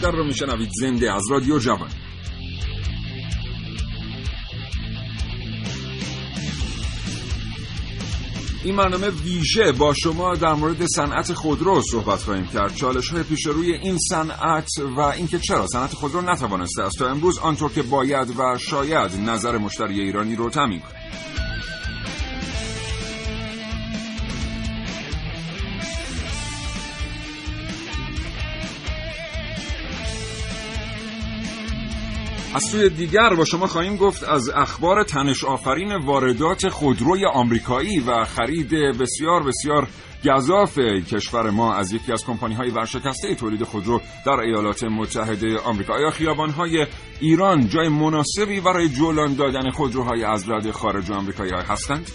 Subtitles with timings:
[0.00, 0.70] کاوشگر رو میشنوید.
[0.80, 1.90] زنده از رادیو جوان.
[8.64, 12.74] این برنامه ویژه با شما در مورد صنعت خودرو صحبت خواهیم کرد.
[12.74, 17.38] چالش های پیش روی این صنعت و اینکه چرا صنعت خودرو نتوانسته است تا امروز
[17.38, 21.35] آنطور که باید و شاید نظر مشتری ایرانی رو تامین کند.
[32.56, 38.24] از سوی دیگر با شما خواهیم گفت از اخبار تنش آفرین واردات خودروی آمریکایی و
[38.24, 39.88] خرید بسیار بسیار
[40.24, 45.94] گذاف کشور ما از یکی از کمپانی های ورشکسته تولید خودرو در ایالات متحده آمریکا
[45.94, 46.86] آیا خیابان های
[47.20, 52.10] ایران جای مناسبی برای جولان دادن خودروهای از رد خارج آمریکایی هستند؟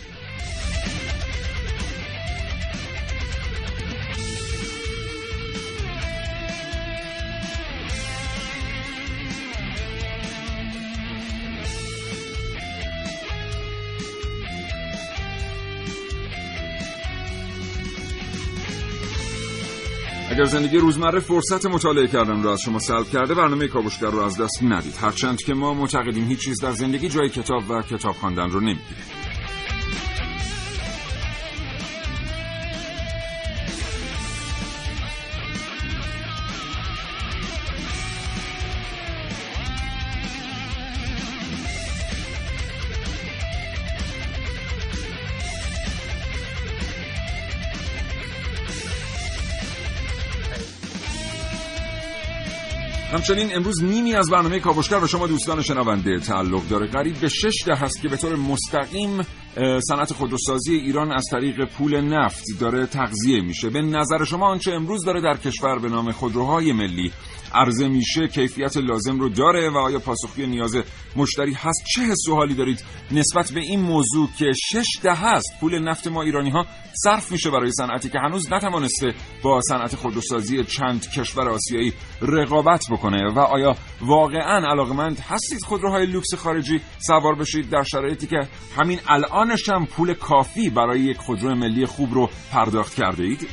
[20.42, 24.42] اگر زندگی روزمره فرصت مطالعه کردن رو از شما سلب کرده برنامه کاوشگر رو از
[24.42, 24.94] دست ندید.
[25.02, 29.21] هرچند که ما معتقدیم هیچ چیز در زندگی جای کتاب و کتاب خواندن رو نمی‌گیره
[53.32, 56.88] همچنین امروز نیمی از برنامه کاوشگر به شما دوستان شنونده تعلق داره.
[56.88, 59.22] قریب به شش ده هست که به طور مستقیم
[59.80, 63.70] صنعت خودروسازی ایران از طریق پول نفت داره تغذیه میشه.
[63.70, 67.12] به نظر شما آنچه امروز داره در کشور به نام خودروهای ملی
[67.54, 70.76] عرضه میشه کیفیت لازم رو داره و آیا پاسخی نیاز
[71.16, 72.18] مشتری هست؟ چه حس
[72.58, 76.66] دارید نسبت به این موضوع که شش ده هست؟ پول نفت ما ایرانی ها
[77.04, 79.14] صرف میشه برای صنعتی که هنوز نتوانسته
[79.44, 83.34] با صنعت خودروسازی چند کشور آسیایی رقابت بکنه.
[83.36, 88.48] و آیا واقعا علاقمند هستید خودروهای لوکس خارجی؟ سوار بشید در شرایطی که
[88.78, 93.48] همین الانش هم پول کافی برای یک خودرو ملی خوب رو پرداخت کرده اید؟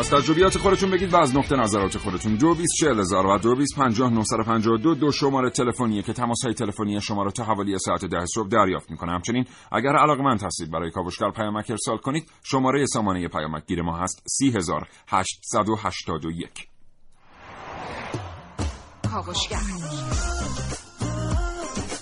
[0.00, 2.34] از تجربیات خودتون بگید و از نقطه نظرات خودتون.
[2.34, 6.54] دو بیست چهل هزار و دو بیست پنجاه دو دو شماره تلفنیه که تماس های
[6.54, 9.12] تلفنی شما رو تا حوالی ساعت ده صبح دریافت می‌کنه.
[9.12, 14.22] همچنین اگر علاقمند هستید برای کاوشگر پیامک ارسال کنید شماره سامانه پیامک گیر ما هست
[14.28, 16.68] سی هزار هشتصد و هشتاد و یک.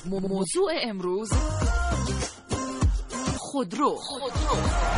[0.07, 1.33] موضوع امروز
[3.37, 4.98] خودرو خودرو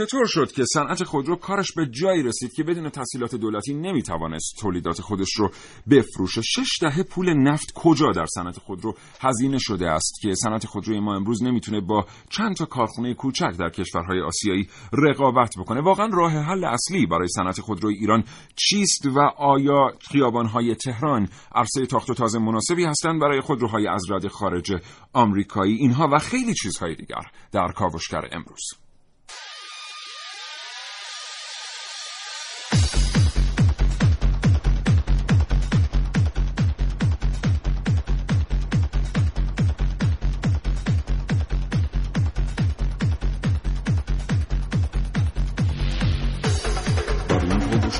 [0.00, 5.00] چطور شد که صنعت خودرو کارش به جایی رسید که بدون تسهیلات دولتی نمی‌توانست تولیدات
[5.00, 5.50] خودش رو
[5.90, 11.00] بفروشه؟ شش دهه پول نفت کجا در صنعت خودرو هزینه شده است که صنعت خودروی
[11.00, 16.32] ما امروز نمی‌تونه با چند تا کارخونه کوچک در کشورهای آسیایی رقابت بکنه؟ واقعا راه
[16.32, 18.24] حل اصلی برای صنعت خودروی ایران
[18.56, 24.28] چیست و آیا خیابانهای تهران عرصه تاخت و تاز مناسبی هستند برای خودروهای از رد
[24.28, 24.82] خارج
[25.12, 27.22] آمریکایی اینها و خیلی چیزهای دیگر
[27.52, 28.89] در کاوشگر امروز؟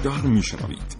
[0.05, 0.97] کاوشگر میشنوید.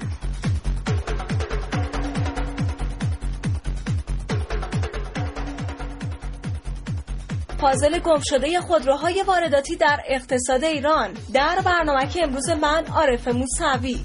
[7.59, 11.11] پازل گمشده خودروهای وارداتی در اقتصاد ایران.
[11.35, 14.01] در برنامه که امروز من عارف موسوی.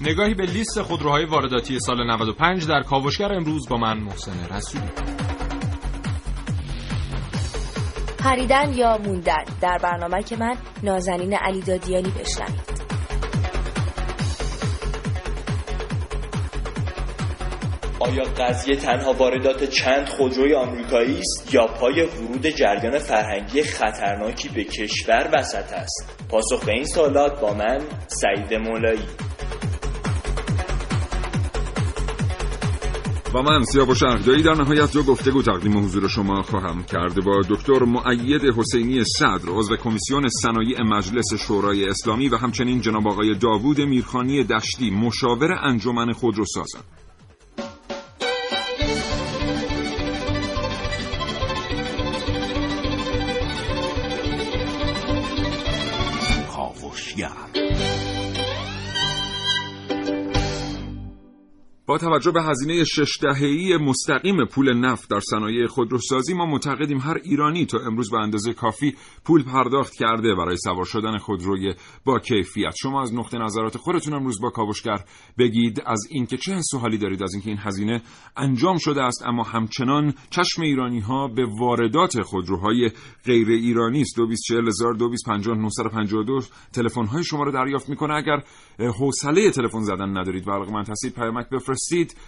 [0.00, 5.15] نگاهی به لیست خودروهای وارداتی سال 95 در کاوشگر امروز با من محسن رسولی.
[8.26, 9.44] خریدن یا موندن.
[9.60, 12.76] در برنامه که من نازنین علی دادیانی بشنوید.
[18.00, 24.64] آیا قضیه تنها واردات چند خودروی آمریکایی است یا پای ورود جریان فرهنگی خطرناکی به
[24.64, 29.25] کشور وسط است؟ پاسخ به این سوالات با من سعید مولایی.
[33.36, 37.42] و من سیاب و شهردایی در نهایت دو گفتگو تقدیم حضور شما خواهم کرد با
[37.48, 43.80] دکتر معید حسینی صدر عضو کمیسیون صنایع مجلس شورای اسلامی و همچنین جناب آقای داوود
[43.80, 46.82] میرخانی دشتی مشاور انجمن خودروسازان.
[61.88, 67.16] با توجه به هزینه شش دهه‌ای مستقیم پول نفت در صنایع خودروسازی ما معتقدیم هر
[67.24, 68.94] ایرانی تا امروز به اندازه کافی
[69.24, 71.74] پول پرداخت کرده برای سوار شدن خودروی
[72.04, 72.74] با کیفیت.
[72.82, 75.04] شما از نقطه نظرات خودتون امروز با کاوشگر
[75.38, 78.02] بگید از اینکه چه حس حالی دارید از اینکه این هزینه
[78.36, 82.90] انجام شده است اما همچنان چشم ایرانی ها به واردات خودروهای
[83.24, 84.16] غیر ایرانی است.
[84.16, 86.42] 224000
[86.72, 88.14] تلفن های شما رو دریافت می‌کنه.
[88.14, 88.42] اگر
[88.78, 91.75] حوصله تلفن زدن ندارید و علاقمند هستید پیامک بفرستید.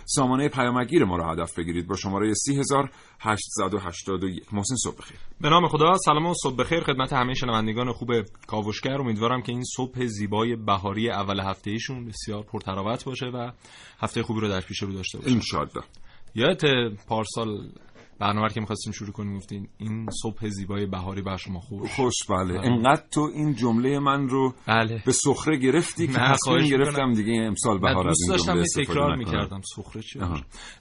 [0.05, 1.87] سامانه پیامگیر ما رو هدف بگیرید.
[1.87, 5.17] با شماره 3881 محسن صبح بخیر.
[5.41, 6.81] به نام خدا سلام و صبح بخیر.
[6.81, 8.11] خدمت همه شنوندگان خوب
[8.47, 9.01] کاوشگر.
[9.01, 13.51] امیدوارم که این صبح زیبای بهاری اول هفته ایشون بسیار پرتراوت باشه و
[14.01, 15.41] هفته خوبی رو در پیش رو داشته باشه ان
[16.35, 16.63] یادت
[17.09, 17.69] پارسال
[18.19, 21.91] برنامه که می‌خواستیم شروع کنیم گفتین این صبح زیبای بهاری بر شما خوش.
[21.91, 22.61] خوش بله.
[22.61, 25.03] انقدر تو این جمله من رو بله.
[25.07, 29.61] به سخره گرفتی که تصمیم گرفتم دیگه امسال بهار از این جمله تکرار می‌کردم.
[29.77, 30.21] سخره چی؟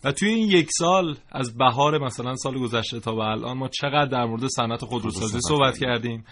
[0.04, 4.06] و توی این یک سال از بهار مثلا سال گذشته تا به الان ما چقدر
[4.06, 6.26] در مورد صنعت خودروسازی صحبت کردیم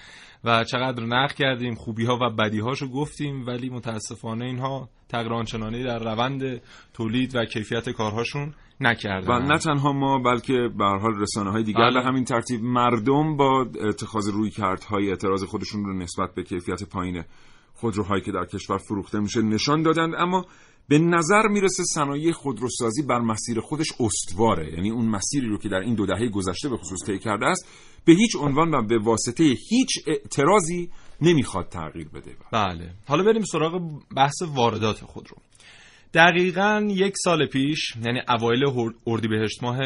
[0.44, 5.84] و چقدر نقد کردیم خوبی ها و بدی هاشو گفتیم ولی متاسفانه اینها تغییر آنچنانی
[5.84, 6.62] در روند
[6.94, 9.28] تولید و کیفیت کارهاشون نکردن.
[9.28, 12.02] و نه تنها ما بلکه به حال رسانه های دیگر بله.
[12.04, 14.52] همین ترتیب مردم با اتخاذ روی
[14.90, 17.24] های اعتراض خودشون رو نسبت به کیفیت پایین
[17.74, 20.14] خودروهایی که در کشور فروخته میشه نشان دادند.
[20.18, 20.46] اما
[20.88, 24.74] به نظر می‌رسه صنایع خودروسازی بر مسیر خودش استواره.
[24.74, 27.68] یعنی اون مسیری رو که در این دو دهه گذشته به خصوص طی کرده است
[28.06, 30.90] به هیچ عنوان و به واسطه هیچ اعتراضی
[31.22, 32.36] نمی‌خواد تغییر بده.
[32.52, 32.92] بله.
[33.08, 33.82] حالا بریم سراغ
[34.16, 35.38] بحث واردات خودرو.
[36.16, 38.64] دقیقا یک سال پیش یعنی اوایل
[39.08, 39.78] اردیبهشت ماه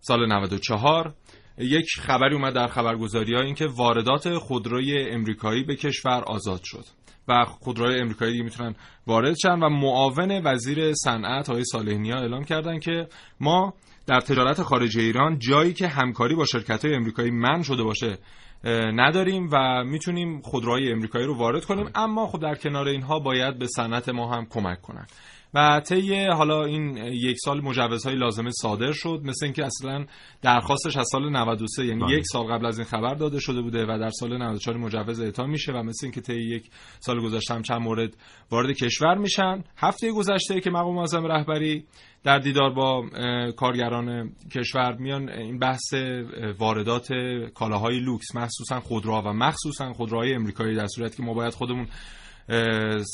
[0.00, 1.14] سال 94
[1.58, 6.84] یک خبری اومد در خبرگزاری ها این که واردات خودروی امریکایی به کشور آزاد شد.
[7.28, 8.74] و خودروهای امریکایی دیگه می‌تونن
[9.06, 13.08] وارد شن و معاون وزیر صنعت های صالحینی ها اعلام کردن که
[13.40, 13.74] ما
[14.06, 18.18] در تجارت خارج ایران جایی که همکاری با شرکت های امریکایی من شده باشه
[18.94, 21.90] نداریم و می‌تونیم خودروهای امریکایی رو وارد کنیم.
[21.94, 25.06] اما خود در کنار اینها باید به صنعت ما هم کمک کنن.
[25.54, 30.04] و طی حالا این یک سال مجوزهای لازمه صادر شد مثل اینکه اصلا
[30.42, 32.18] درخواستش از سال 93 یعنی بله.
[32.18, 35.46] یک سال قبل از این خبر داده شده بوده و در سال 94 مجوز اعطا
[35.46, 36.70] میشه و مثل اینکه طی یک
[37.00, 38.16] سال گذشته هم چند مورد
[38.50, 41.84] وارد کشور میشن هفته گذشته که مقام معظم رهبری
[42.24, 43.04] در دیدار با
[43.56, 45.94] کارگران کشور میان این بحث
[46.58, 47.08] واردات
[47.54, 51.88] کالاهای لوکس مخصوصا خودروها و مخصوصا خودروهای امریکایی در صورتی که ما باید خودمون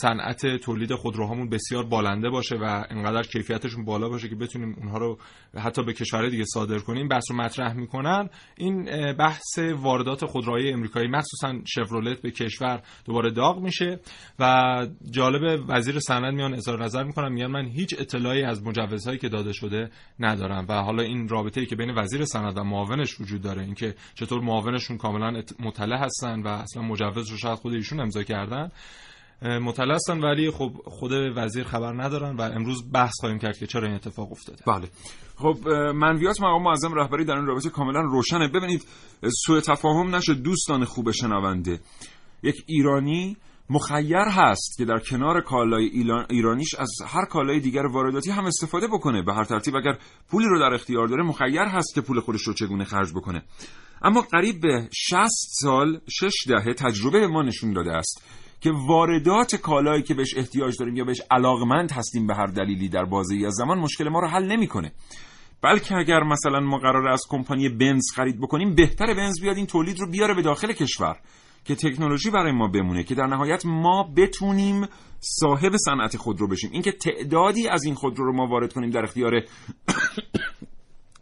[0.03, 5.19] صنعت تولید خودروهامون بسیار بالنده باشه و انقدر کیفیتشون بالا باشه که بتونیم اونها رو
[5.59, 7.09] حتی به کشورهای دیگه صادر کنیم.
[7.09, 8.29] بحث رو مطرح می‌کنن.
[8.57, 14.01] این بحث واردات خودروهای امریکایی مخصوصا شفرولت به کشور دوباره داغ میشه
[14.39, 19.29] و جالب وزیر صنعت میان اظهار نظر می‌کنن میگن من هیچ اطلاعی از مجوزهایی که
[19.29, 23.43] داده شده ندارم و حالا این رابطه ای که بین وزیر صنعت و معاونش وجود
[23.43, 28.23] داره اینکه چطور معاونشون کاملا مطلع هستن و اصلا مجوز رو شاید خود ایشون امضا
[28.23, 28.71] کردن.
[29.43, 33.87] مطلع هستن ولی خب خود وزیر خبر ندارن و امروز بحث خواهیم کرد که چرا
[33.87, 34.63] این اتفاق افتاده.
[34.67, 34.89] بله.
[35.37, 38.49] خب منویات مقام معظم رهبری در این رابطه کاملا روشنه.
[38.49, 38.85] ببینید
[39.47, 41.81] سوء تفاهم نشه دوستان خوب شنونده.
[42.43, 43.37] یک ایرانی
[43.71, 45.91] مخیر هست که در کنار کالای
[46.31, 49.23] ایرانیش از هر کالای دیگر وارداتی هم استفاده بکنه.
[49.23, 49.99] به هر ترتیب اگر
[50.31, 53.43] پولی رو در اختیار داره مخیر هست که پول خودش رو چگونه خرج بکنه.
[54.03, 55.29] اما قریب به 60
[55.63, 58.23] سال 6 دهه تجربه ما نشون داده است.
[58.65, 63.05] که واردات کالایی که بهش احتیاج داریم یا بهش علاقمند هستیم به هر دلیلی در
[63.05, 64.93] بازی از زمان مشکل ما رو حل نمی‌کنه.
[65.63, 70.01] بلکه اگر مثلا ما قرار از کمپانی بنز خرید بکنیم بهتر بنز بیاد این تولید
[70.01, 71.17] رو بیاره به داخل کشور
[71.65, 74.87] که تکنولوژی برای ما بمونه که در نهایت ما بتونیم
[75.21, 76.71] صاحب صنعت خودرو بشیم.
[76.73, 79.33] اینکه تعدادی از این خودرو رو ما وارد کنیم در اختیار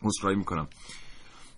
[0.04, 0.68] عذرخواهی می‌کنم.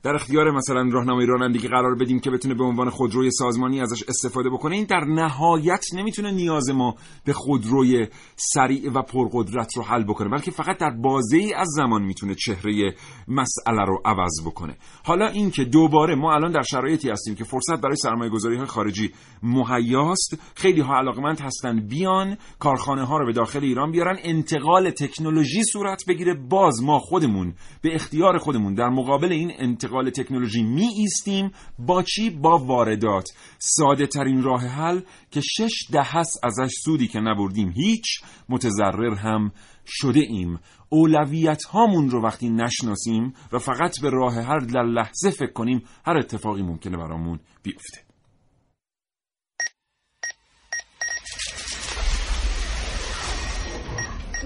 [0.05, 4.51] در اختیار مثلا راهنمای رانندگی قرار بدیم که بتونه به عنوان خودروی سازمانی ازش استفاده
[4.51, 6.95] بکنه این در نهایت نمی‌تونه نیاز ما
[7.25, 8.07] به خودروی
[8.37, 12.95] سریع و پرقدرت رو حل بکنه بلکه فقط در بازه ای از زمان می‌تونه چهره
[13.29, 14.77] مسئله رو عوض بکنه.
[15.05, 19.11] حالا اینکه دوباره ما الان در شرایطی هستیم که فرصت برای سرمایه گذاری های خارجی
[19.43, 25.63] مهیاست خیلی ها علاقمند هستن بیان کارخانه ها رو به داخل ایران بیارن انتقال تکنولوژی
[25.73, 30.89] صورت بگیره باز ما خودمون به اختیار خودمون در مقابل این انتقال انتقال تکنولوژی می
[30.97, 33.29] ایستیم با چی؟ با واردات.
[33.59, 38.05] ساده ترین راه حل که شش ده ازش سودی که نبردیم هیچ
[38.49, 39.53] متضرر هم
[39.87, 40.61] شده ایم.
[40.89, 46.63] اولویت هامون رو وقتی نشناسیم و فقط به راه در لحظه فکر کنیم هر اتفاقی
[46.63, 48.04] ممکنه برامون بیفته.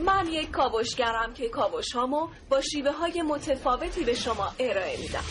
[0.08, 5.24] من یک کاوشگرم که کاوش هامو با شیوه های متفاوتی به شما ارائه میدم.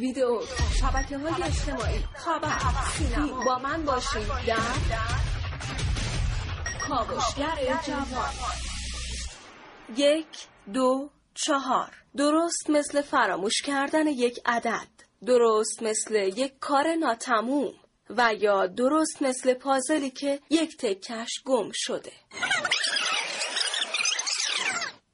[0.00, 0.40] ویدیو
[0.80, 1.98] شبکه های اجتماعی.
[2.14, 2.58] خبر
[2.98, 3.44] سینما.
[3.44, 4.56] با من باشید در
[6.88, 8.32] کاوشگر جوان.
[9.96, 10.26] یک
[10.74, 11.90] دو چهار.
[12.16, 14.88] درست مثل فراموش کردن یک عدد.
[15.26, 17.74] درست مثل یک کار ناتموم.
[18.10, 22.12] و یا درست مثل پازلی که یک تکش گم شده.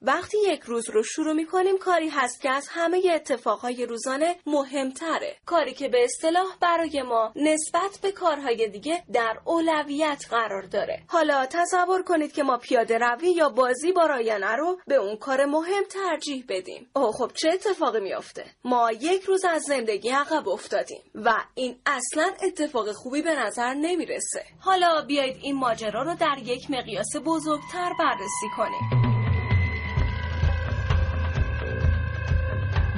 [0.06, 5.36] وقتی یک روز رو شروع می کنیم کاری هست که از همه اتفاقهای روزانه مهمتره.
[5.46, 11.02] کاری که به اصطلاح برای ما نسبت به کارهای دیگه در اولویت قرار داره.
[11.06, 15.44] حالا تصور کنید که ما پیاده روی یا بازی با رایانه رو به اون کار
[15.44, 16.90] مهم ترجیح بدیم.
[16.96, 22.30] اوه خب چه اتفاقی میافته؟ ما یک روز از زندگی عقب افتادیم و این اصلا
[22.42, 24.44] اتفاق خوبی به نظر نمی‌رسه.
[24.60, 29.13] حالا بیایید این ماجرا رو در یک مقیاس بزرگتر بررسی کنیم.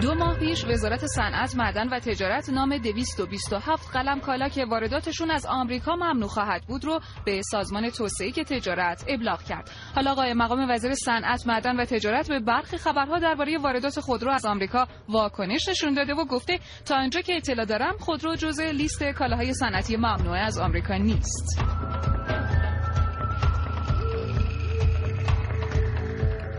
[0.02, 5.46] دو ماه پیش وزارت صنعت معدن و تجارت نام 227 قلم کالا که وارداتشون از
[5.46, 9.70] آمریکا ممنوع خواهد بود رو به سازمان توسعه تجارت ابلاغ کرد.
[9.94, 14.46] حالا آقای مقام وزیر صنعت معدن و تجارت به برخی خبرها درباره واردات خودرو از
[14.46, 19.54] آمریکا واکنش نشون داده و گفته تا اینجا که اطلاع دارم خودرو جزء لیست کالاهای
[19.54, 21.62] صنعتی ممنوعه از آمریکا نیست.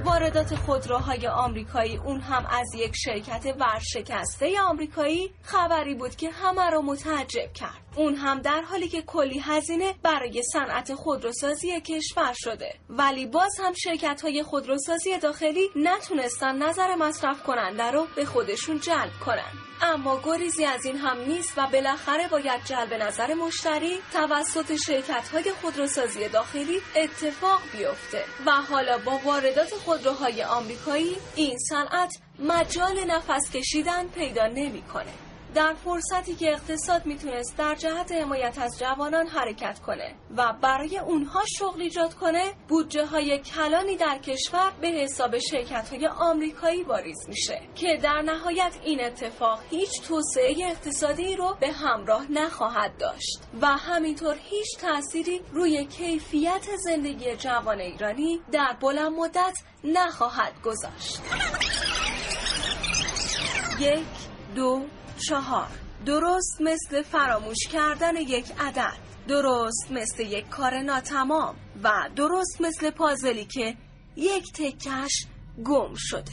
[0.08, 6.82] واردات خودروهای آمریکایی اون هم از یک شرکت ورشکسته آمریکایی خبری بود که همه را
[6.82, 7.82] متعجب کرد.
[7.96, 12.74] اون هم در حالی که کلی هزینه برای صنعت خودروسازی کشور شده.
[12.90, 19.20] ولی باز هم شرکت های خودروسازی داخلی نتونستن نظر مصرف کننده رو به خودشون جلب
[19.26, 19.52] کنن.
[19.82, 25.52] اما گریزی از این هم نیست و بالاخره باید جلب نظر مشتری توسط شرکت های
[25.62, 34.08] خودروسازی داخلی اتفاق بیفته و حالا با واردات خودروهای آمریکایی این صنعت مجال نفس کشیدن
[34.08, 35.27] پیدا نمی‌کنه.
[35.58, 41.44] در فرصتی که اقتصاد می‌تونست در جهت حمایت از جوانان حرکت کنه و برای اونها
[41.60, 47.62] شغل ایجاد کنه بودجه های کلانی در کشور به حساب شرکت های آمریکایی واریز میشه
[47.76, 54.36] که در نهایت این اتفاق هیچ توسعه اقتصادی رو به همراه نخواهد داشت و همینطور
[54.40, 61.22] هیچ تأثیری روی کیفیت زندگی جوان ایرانی در بلند مدت نخواهد گذاشت.
[63.80, 64.06] یک
[64.56, 64.86] دو
[65.18, 65.68] چهار.
[66.06, 68.98] درست مثل فراموش کردن یک عدد.
[69.28, 71.56] درست مثل یک کار ناتمام.
[71.84, 73.78] و درست مثل پازلی که
[74.16, 75.26] یک تکش
[75.66, 76.32] گم شده.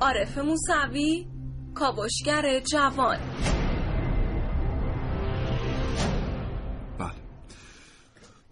[0.00, 1.26] عارف موسوی
[1.74, 3.18] کاوشگر جوان.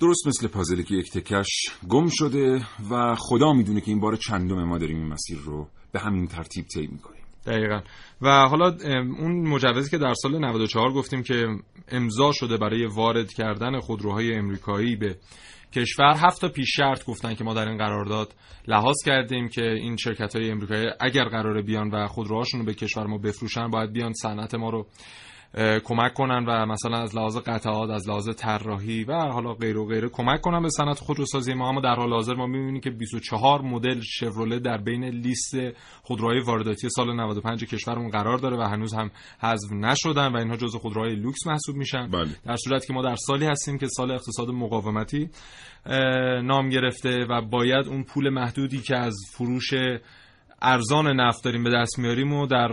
[0.01, 1.49] درست مثل پازلی که یک تکش
[1.89, 6.01] گم شده و خدا می‌دونه که این بار چندم ما داریم این مسیر رو به
[6.01, 7.23] همین ترتیب طی می‌کنیم.
[7.47, 7.81] دقیقا.
[8.23, 8.77] و حالا
[9.19, 11.47] اون مجوزی که در سال 94 گفتیم که
[11.89, 15.17] امضا شده برای وارد کردن خودروهای امریکایی به
[15.73, 18.35] کشور هفت تا پیش شرط گفتن که ما در این قرارداد
[18.69, 23.07] لحاظ کردیم که این شرکت های امریکایی اگر قراره بیان و خودروهاشون رو به کشور
[23.07, 24.87] ما بفروشن باید بیان صنعت ما رو
[25.85, 30.09] کمک کنن و مثلا از لحاظ قطعات از لحاظ طراحی و حالا غیر و غیره
[30.09, 34.01] کمک کنن به صنعت خودروسازی ما اما در حال حاضر ما می‌بینیم که 24 مدل
[34.01, 35.57] شفروله در بین لیست
[36.03, 39.11] خودروهای وارداتی سال 95 کشورمون قرار داره و هنوز هم
[39.41, 42.29] حذف نشدن و اینها جزو خودروهای لوکس محسوب میشن بله.
[42.45, 45.31] در صورتی که ما در سالی هستیم که سال اقتصاد مقاومتی
[46.43, 49.71] نام گرفته و باید اون پول محدودی که از فروش
[50.63, 52.71] ارزان نفت داریم به دست میاریم و در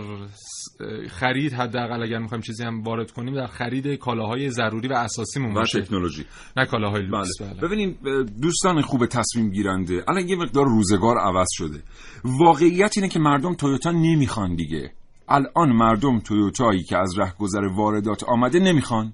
[1.09, 5.63] خرید حداقل اگر می‌خوایم چیزی هم وارد کنیم در خرید کالاهای ضروری و اساسیمون و
[5.63, 6.25] تکنولوژی.
[6.57, 7.61] نه کالاهای لوکس بله.
[7.61, 7.97] ببینیم
[8.41, 10.03] دوستان خوب تصمیم گیرنده.
[10.07, 11.83] الان یه مقدار روزگار عوض شده.
[12.23, 14.91] واقعیت اینه که مردم تویوتا نمی‌خوان دیگه.
[15.29, 19.13] الان مردم تویوتایی که از رهگذر واردات آمده نمی‌خوان.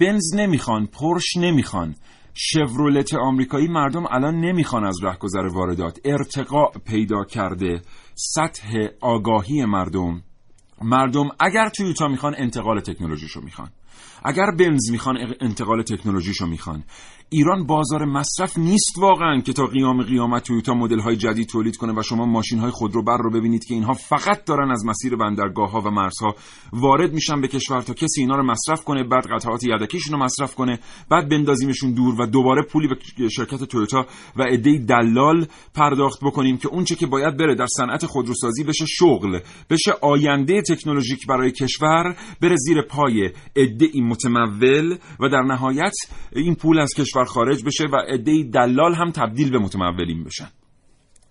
[0.00, 1.94] بنز نمی‌خوان پرش نمی‌خوان.
[2.34, 5.98] شورولت آمریکایی مردم الان نمی‌خوان از رهگذر واردات.
[6.04, 7.82] ارتقاء پیدا کرده.
[8.14, 10.22] سطح آگاهی مردم.
[10.82, 13.70] مردم اگر تویوتا می‌خوان انتقال تکنولوژیشو می‌خوان.
[14.24, 16.84] اگر بنز می‌خوان انتقال تکنولوژیشو می‌خوان.
[17.32, 21.92] ایران بازار مصرف نیست واقعا که تا قیام قیامت تویوتا مدل های جدید تولید کنه
[21.92, 25.70] و شما ماشین های خودرو بر رو ببینید که اینها فقط دارن از مسیر بندرگاه
[25.70, 26.34] ها و مرزها
[26.72, 30.54] وارد میشن به کشور تا کسی اینا رو مصرف کنه بعد قطعات یدکیشون رو مصرف
[30.54, 30.78] کنه
[31.10, 36.68] بعد بندازیمشون دور و دوباره پولی به شرکت تویوتا و عده دلال پرداخت بکنیم که
[36.68, 39.38] اونچه که باید بره در صنعت خودروسازی بشه شغل
[39.70, 45.94] بشه آینده تکنولوژیک برای کشور بره زیر پای عده متمول و در نهایت
[46.36, 50.48] این پول از کشور خارج بشه و عده دلال هم تبدیل به متمولین بشن.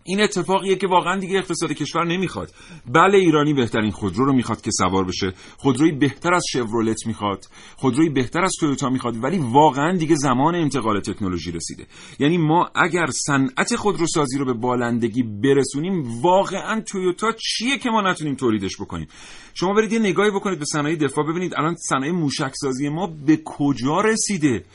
[0.03, 2.51] این اتفاقیه که واقعا دیگه اقتصاد کشور نمی‌خواد.
[2.87, 5.33] بله ایرانی بهترین خودرو رو می‌خواد که سوار بشه.
[5.57, 7.45] خودروی بهتر از شورولت می‌خواد.
[7.75, 9.23] خودروی بهتر از تویوتا می‌خواد.
[9.23, 11.87] ولی واقعا دیگه زمان انتقال تکنولوژی رسیده.
[12.19, 18.35] یعنی ما اگر صنعت خودروسازی رو به بالندگی برسونیم واقعا تویوتا چیه که ما نتونیم
[18.35, 19.07] تولیدش بکنیم؟
[19.53, 21.25] شما برید یه نگاهی بکنید به صنایع دفاع.
[21.31, 24.65] ببینید الان صنایع موشک سازی ما به کجا رسیده؟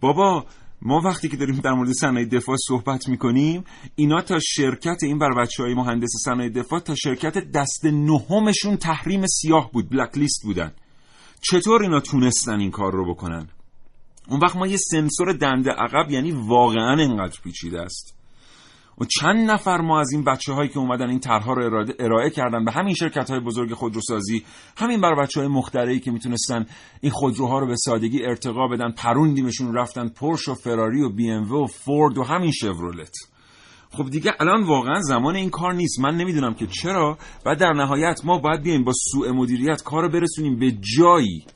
[0.00, 0.46] بابا
[0.82, 3.64] ما وقتی که داریم در مورد صنایع دفاع صحبت می‌کنیم
[3.96, 9.26] اینا تا شرکت این بر بچه های مهندس صنایع دفاع تا شرکت دست نهمشون تحریم
[9.26, 10.72] سیاه بود بلک لیست بودن.
[11.40, 13.48] چطور اینا تونستن این کار رو بکنن؟
[14.28, 18.14] اون وقت ما یه سنسور دنده عقب یعنی واقعا انقدر پیچیده است.
[19.00, 22.64] و چند نفر ما از این بچه هایی که اومدن این طرحها رو ارائه کردن
[22.64, 24.44] به همین شرکت های بزرگ خودروسازی
[24.76, 26.66] همین بر بچه های مخترعی که می‌تونستن
[27.00, 31.52] این خودروها رو به سادگی ارتقا بدن پروندیمشون رفتن پرش و فراری و بی ام
[31.52, 33.16] و فورد و همین شورولت.
[33.90, 36.00] خب دیگه الان واقعا زمان این کار نیست.
[36.00, 40.08] من نمی‌دونم که چرا و در نهایت ما باید بیایم با سوء مدیریت کار رو
[40.08, 41.46] برسونیم به جایی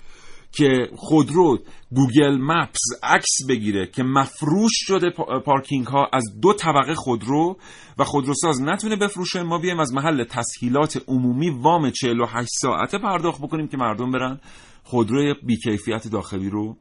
[0.52, 1.58] که خودرو
[1.92, 5.10] Google Maps عکس بگیره که مفروش شده
[5.44, 7.56] پارکینگ ها از دو طبقه خودرو
[7.98, 9.42] و خودروساز نتونه بفروشه.
[9.42, 14.40] ما بیایم از محل تسهیلات عمومی وام 48 ساعته پرداخت بکنیم که مردم برن
[14.82, 16.76] خودروی بیکیفیت داخلی رو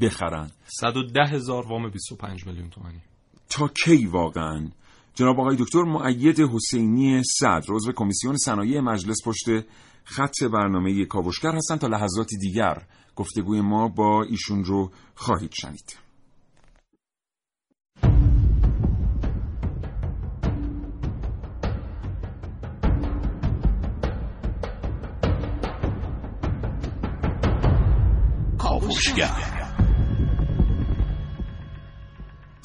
[0.00, 0.50] بخرن.
[0.80, 3.00] 110 هزار وام 25 میلیون تومانی.
[3.50, 4.68] تا کی واقعا؟
[5.14, 9.48] جناب آقای دکتر معید حسینی صدر عضو کمیسیون صنایع مجلس پشت
[10.10, 12.82] خط برنامه کاوشگر هستن تا لحظاتی دیگر
[13.16, 15.98] گفتگوی ما با ایشون رو خواهید شنید.
[28.58, 29.28] کاوشگر.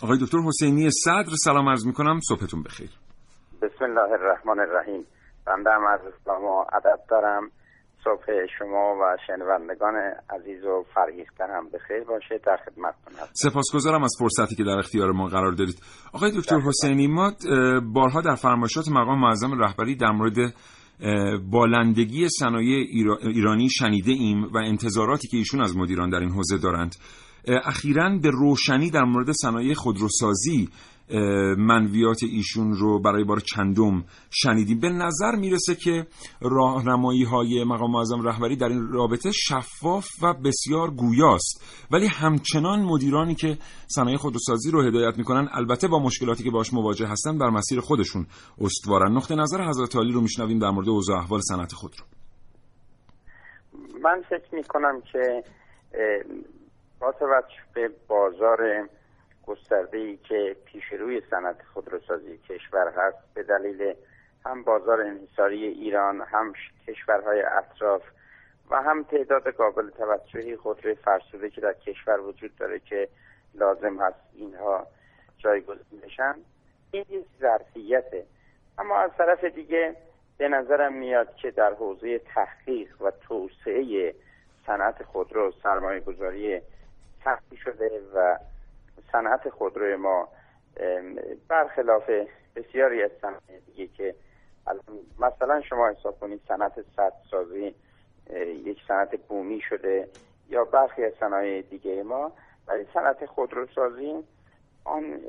[0.04, 2.90] آقای دکتر حسینی صدر سلام عرض می کنم صبحتون بخیر.
[3.62, 5.06] بسم الله الرحمن الرحیم.
[5.48, 7.52] بنده هم از اسلام و ادب دارم.
[8.04, 8.26] صبح
[8.60, 9.96] شما و شنوندگان
[10.30, 12.40] عزیز و فرهیخته هم بخیر باشه.
[12.46, 13.50] در خدمتتون هستم.
[13.50, 15.76] سپاسگزارم از فرصتی که در اختیار ما قرار دارید.
[16.14, 17.32] آقای دکتر حسینی ما
[17.94, 20.54] بارها در فرمایشات مقام معظم رهبری در مورد
[21.52, 22.88] بالندگی صنایع
[23.22, 26.96] ایرانی شنیده ایم و انتظاراتی که ایشون از مدیران در این حوزه دارند.
[27.66, 30.70] اخیرا به روشنی در مورد صنایع خودروسازی
[31.58, 34.80] منویات ایشون رو برای بار چندم شنیدیم.
[34.80, 36.08] به نظر می‌رسه که
[36.42, 41.86] راهنمایی های مقام معظم رهبری در این رابطه شفاف و بسیار گویاست.
[41.92, 47.08] ولی همچنان مدیرانی که صنایع خودروسازی رو هدایت می‌کنن البته با مشکلاتی که باش مواجه
[47.08, 48.28] هستن بر مسیر خودشون
[48.62, 49.12] استوارن.
[49.12, 52.06] نقطه نظر حضرت عالی رو میشنویم در مورد اوضاع احوال صنعت خودرو
[54.04, 55.44] من فکر می‌کنم که
[57.00, 58.58] با توجه به بازار
[59.48, 63.94] گسترده ای که پیش روی صنعت خودروسازی کشور هست به دلیل
[64.46, 66.54] هم بازار انحصاری ایران هم
[66.88, 68.02] کشورهای اطراف
[68.70, 73.10] و هم تعداد قابل توجهی خودروی فرسوده که در کشور وجود داره که
[73.56, 74.88] لازم هست اینها
[75.38, 76.36] جایگزین بشن.
[76.92, 78.26] این یک ظرفیته.
[78.78, 79.96] اما از طرف دیگه
[80.38, 84.16] به نظرم میاد که در حوزه تحقیق و توسعه
[84.66, 86.62] صنعت خودرو سرمایه گذاری
[87.24, 88.38] سختی شده و
[89.12, 90.28] صنعت خودروی ما
[91.48, 92.10] برخلاف
[92.56, 94.16] بسیاری از صنایع دیگه که
[95.20, 97.76] مثلا شما حساب کنید صنعت سد سازی
[98.66, 100.08] یک صنعت بومی شده
[100.50, 102.32] یا برخی از صنایع دیگه ما
[102.68, 104.24] ولی صنعت خودروسازی
[104.86, 105.20] آن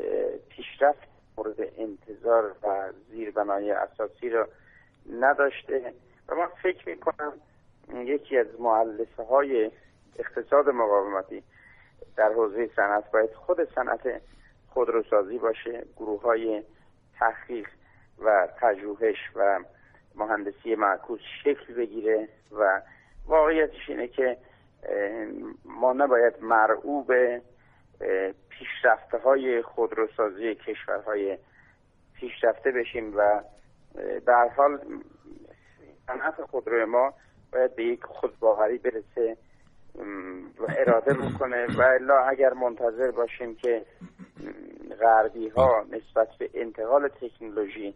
[0.49, 4.49] پیشرفت مورد انتظار و زیربنای اساسی را
[5.21, 5.93] نداشته
[6.29, 7.33] و من فکر می کنم
[7.95, 9.71] یکی از معلفه های
[10.19, 11.43] اقتصاد مقاومتی
[12.17, 14.21] در حوزه صنعت باید خود صنعت
[14.69, 16.63] خودروسازی باشه گروه های
[17.19, 17.69] تحقیق
[18.19, 19.61] و پژوهش و
[20.15, 22.83] مهندسی معکوس شکل بگیره و
[23.27, 24.37] واقعیتش اینه که
[25.65, 27.13] ما نباید مرعوب
[28.49, 31.39] پیشرفته های خودروسازی کشورهای
[32.15, 33.43] پیشرفته بشیم و
[34.27, 34.79] در حال
[36.07, 37.15] صنعت خودروی ما
[37.53, 39.37] باید به یک خودباوری برسه.
[40.69, 43.87] اراده بکنه و الا اگر منتظر باشیم که
[45.01, 47.95] غربی ها نسبت به انتقال تکنولوژی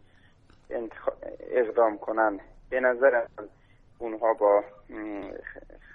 [1.51, 3.27] اقدام کنن به نظر
[3.99, 4.65] اونها با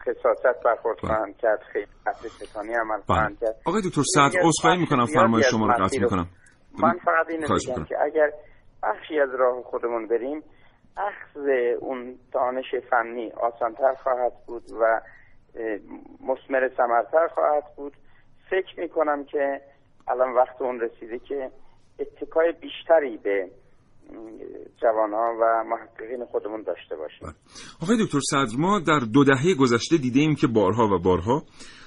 [0.01, 1.87] خصاصت برخورد خواهند کرد خیلی
[2.29, 3.05] ستانی عمل بله.
[3.05, 3.55] خواهند کرد.
[3.65, 6.27] آقای دکتر صدر عذرخواهی می‌کنم فرمایش شما رو قطع می‌کنم.
[6.79, 8.31] من فقط اینو میگم که اگر
[8.83, 10.43] بخشی از راه خودمون بریم
[10.97, 11.47] اخذ
[11.79, 15.01] اون دانش فنی آسانتر خواهد بود و
[16.21, 17.93] مسمر سمرتر خواهد بود.
[18.49, 19.61] فکر می‌کنم که
[20.07, 21.51] الان وقت اون رسیده که
[21.99, 23.49] اتکای بیشتری به
[24.81, 27.19] جوانها و محققین خودمون داشته باشیم.
[27.21, 27.33] بله.
[27.81, 31.43] آقای دکتر صدر ما در دو دهه گذشته دیده ایم که بارها و بارها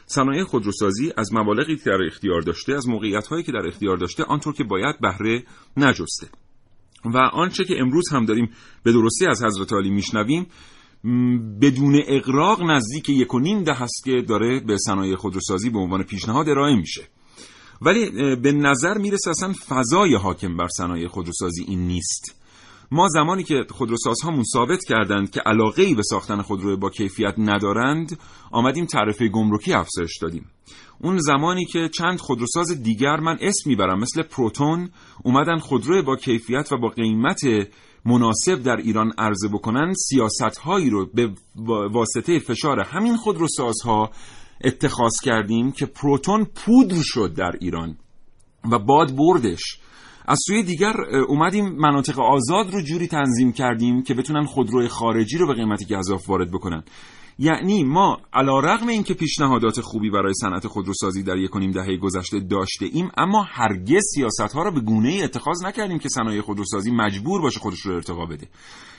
[0.06, 4.24] صنایع خودروسازی از مبالغی که در اختیار داشته از موقعیت هایی که در اختیار داشته
[4.24, 5.42] آنطور که باید بهره
[5.76, 6.26] نجسته.
[7.04, 8.50] و آنچه که امروز هم داریم
[8.84, 10.46] به درستی از حضرت علی میشنویم
[11.60, 16.02] بدون اقراق نزدیک یک و نیم ده هست که داره به صنایع خودروسازی به عنوان
[16.02, 17.02] پیشنهاد ارائه میشه.
[17.82, 22.42] ولی به نظر می‌رسه اصلا فضای حاکم بر صنایع خودروسازی این نیست.
[22.90, 28.18] ما زمانی که خودروسازهامون ثابت کردند که علاقه ای به ساختن خودرو با کیفیت ندارند
[28.50, 30.46] آمدیم تعرفه گمرکی افزایش دادیم.
[31.00, 34.90] اون زمانی که چند خودروساز دیگر من اسم می‌برم مثل پروتون
[35.24, 37.40] اومدن خودرو با کیفیت و با قیمت
[38.06, 41.30] مناسب در ایران عرضه بکنن سیاست هایی رو به
[41.92, 44.10] واسطه فشار همین خودروسازها
[44.64, 47.96] اتخاذ کردیم که پروتون پودر شد در ایران
[48.72, 49.78] و باد بردش.
[50.28, 50.94] از سوی دیگر
[51.28, 56.30] اومدیم مناطق آزاد رو جوری تنظیم کردیم که بتونن خودروی خارجی رو به قیمتی گذاف
[56.30, 56.82] وارد بکنن.
[57.38, 62.40] یعنی ما علا رغم اینکه پیشنهادات خوبی برای صنعت خودروسازی در یک نیم دهه گذشته
[62.40, 66.90] داشته ایم اما هرگز سیاست ها را به گونه ای اتخاذ نکردیم که صنایع خودروسازی
[66.90, 68.48] مجبور باشه خودش رو ارتقا بده.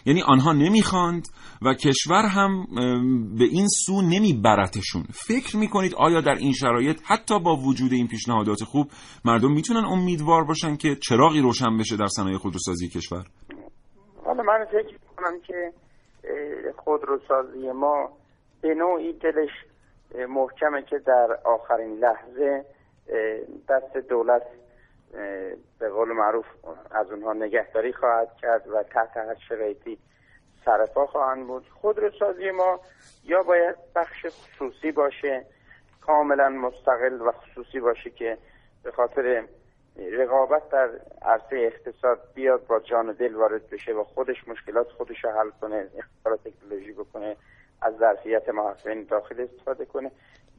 [0.06, 1.28] یعنی آنها نمی‌خواند
[1.62, 2.66] و کشور هم
[3.38, 5.04] به این سو نمیبرتشون.
[5.14, 8.88] فکر می‌کنید آیا در این شرایط حتی با وجود این پیشنهادات خوب
[9.26, 13.26] مردم می‌تونن امیدوار باشن که چراغی روشن بشه در صنایع خودروسازی کشور؟
[14.26, 15.72] حالا من فکر می‌کنم که
[16.78, 18.10] خودروسازی ما
[18.62, 19.50] به نوعی دلش
[20.28, 22.66] محکمه که در آخرین لحظه
[23.70, 24.44] دست دولت
[25.80, 26.46] به قول معروف
[26.92, 29.98] از اونها نگهداری خواهد کرد و تحت هر شرایطی
[30.66, 31.70] سرپا خواهند بود.
[31.82, 32.80] خودروسازی ما
[33.24, 35.46] یا باید بخش خصوصی باشه
[36.02, 38.38] کاملا مستقل و خصوصی باشه که
[38.84, 39.44] به خاطر
[40.12, 40.90] رقابت در
[41.22, 45.50] عرصه اقتصاد بیاد با جان و دل وارد بشه و خودش مشکلات خودش رو حل
[45.62, 47.36] کنه اختراع تکنولوژی بکنه.
[47.82, 50.12] از ظرفیت محاسبین داخل استفاده کنه.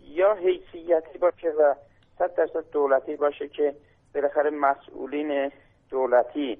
[0.02, 1.74] یا حیثیتی باشه و
[2.18, 3.74] صد درصد دولتی باشه که
[4.14, 5.52] بالاخره مسئولین
[5.90, 6.58] دولتی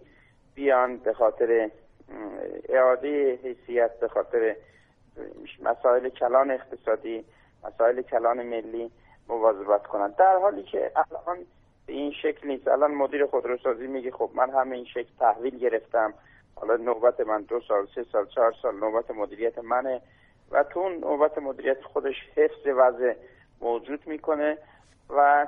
[0.54, 1.70] بیان به خاطر
[2.68, 4.56] اعاده حیثیت به خاطر
[5.62, 7.24] مسائل کلان اقتصادی
[7.64, 8.90] مسائل کلان ملی
[9.28, 10.16] مواظبت کنند.
[10.16, 11.38] در حالی که الان
[11.86, 12.68] به این شکل نیست.
[12.68, 16.14] الان مدیر خودروسازی میگه خب من همه این شکل تحویل گرفتم.
[16.54, 20.00] حالا نوبت من دو سال سه سال چهار سال نوبت مدیریت منه.
[20.50, 23.14] و تو اون نوبت مدیریت خودش حفظ وضع
[23.60, 24.58] موجود می‌کنه
[25.10, 25.46] و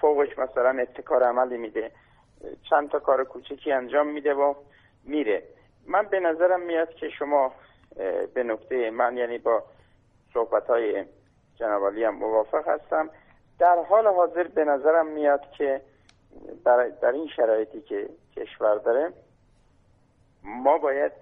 [0.00, 1.90] فوقش مثلا ابتکار عملی میده.
[2.70, 4.54] چند تا کار کوچکی انجام میده و
[5.04, 5.42] میره.
[5.86, 7.52] من به نظرم میاد که شما
[8.34, 9.62] به نکته من یعنی با
[10.34, 11.04] صحبت های
[11.54, 13.10] جنابالی هم موافق هستم.
[13.58, 15.80] در حال حاضر به نظرم میاد که
[16.64, 19.12] در, در این شرایطی که کشور داره
[20.42, 21.12] ما باید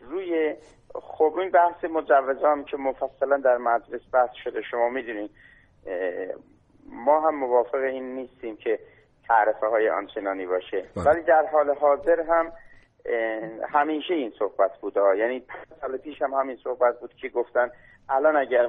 [0.00, 0.54] روی
[0.94, 5.30] خب این بحث مجوزها هم که مفصلا در مجلس بحث شده شما می‌دونید
[6.86, 8.78] ما هم موافق این نیستیم که
[9.28, 11.04] تعرفه های آنچنانی باشه بله.
[11.04, 12.52] ولی در حال حاضر هم
[13.68, 15.42] همیشه این صحبت بوده یعنی
[15.80, 17.70] سال پیش هم همین صحبت بود که گفتن
[18.08, 18.66] الان اگر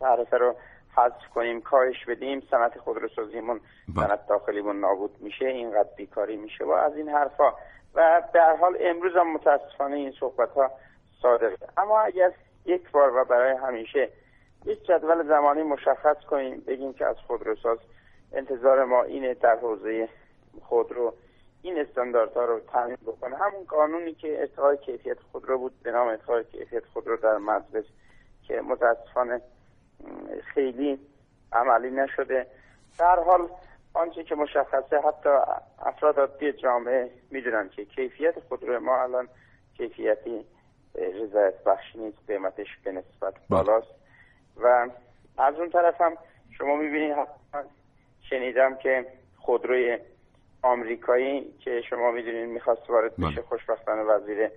[0.00, 0.54] تعرفه رو
[0.96, 3.60] حذف کنیم کاهش بدیم صنعت خودروسازیمون
[3.96, 4.06] بله.
[4.06, 7.52] صنعت داخلیمون نابود میشه اینقدر بیکاری میشه و از این حرفا
[7.94, 10.70] و در حال امروز هم متاسفانه این صحبت ها
[11.22, 12.32] صادقه اما اگر
[12.66, 14.08] یک بار و برای همیشه
[14.64, 17.78] یک جدول زمانی مشخص کنیم بگیم که از خودروساز
[18.32, 20.08] انتظار ما اینه در حوزه
[20.62, 21.14] خودرو
[21.62, 23.36] این استانداردها رو تعمین بکنه.
[23.36, 27.84] همون قانونی که ارتقای کیفیت خودرو بود به نام ارتقای کیفیت خودرو در مجلس
[28.46, 29.40] که متاسفانه
[30.44, 30.98] خیلی
[31.52, 32.46] عملی نشده.
[32.98, 33.48] در حال
[33.94, 35.28] آنچه که مشخصه حتی
[35.78, 39.28] افراد عادی جامعه می‌دونن که کیفیت خودرو ما الان
[39.76, 40.46] کیفیتی
[40.94, 43.94] رضایت بخش نیست قیمتش به نسبت بالاست.
[44.56, 44.88] و
[45.38, 46.16] از اون طرف هم
[46.58, 47.16] شما می‌بینید
[48.30, 49.98] شنیدم که خودروی
[50.62, 54.50] آمریکایی که شما می‌دونید می‌خواست وارد بشه خوشبختانه وزیر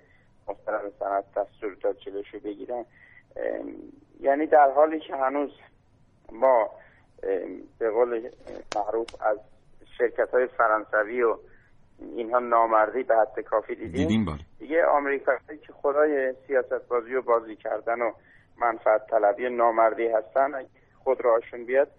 [0.47, 2.85] محترم صنعت دستور داد جلوشو بگیرن.
[4.19, 5.51] یعنی در حالی که هنوز
[6.31, 6.69] ما
[7.79, 8.29] به قول
[8.75, 9.37] معروف از
[9.97, 11.37] شرکت های فرانسوی و
[11.99, 14.39] اینها نامردی به حد کافی دیدیم, دیدیم بار.
[14.59, 18.11] دیگه آمریکایی که خدای سیاست بازی و بازی کردن و
[18.61, 20.51] منفعت طلبی نامردی هستن
[21.03, 21.91] خود راشون بیاد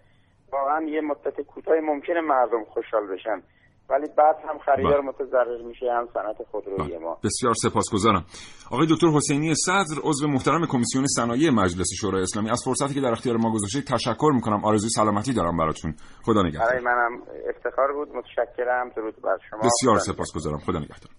[0.51, 3.43] واقعا یه مدت کوتاه ممکنه مردم خوشحال بشن
[3.89, 7.17] ولی بعد هم خریدار متضرر میشه هم صنعت خودرویی ما.
[7.23, 8.25] بسیار سپاسگزارم.
[8.71, 12.49] آقای دکتر حسینی صدر عضو محترم کمیسیون صنایع مجلس شورای اسلامی.
[12.49, 14.65] از فرصتی که در اختیار ما گذاشتید تشکر می‌کنم.
[14.65, 15.95] آرزوی سلامتی دارم براتون.
[16.25, 16.67] خدا نگهدار.
[16.67, 18.07] برای منم افتخار بود.
[18.15, 18.89] متشکرم.
[18.89, 19.59] درود بر شما.
[19.59, 20.57] بسیار سپاسگزارم.
[20.57, 21.11] خدا نگهدار.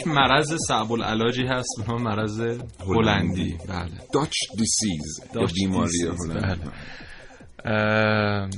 [0.04, 2.40] یک مرض صعب العلاجی هست به نام مرض
[2.86, 3.56] هلندی.
[3.68, 3.90] بله.
[4.12, 5.20] داچ دیسیز
[5.54, 6.60] بیماری هلندی.
[7.64, 8.48] بله.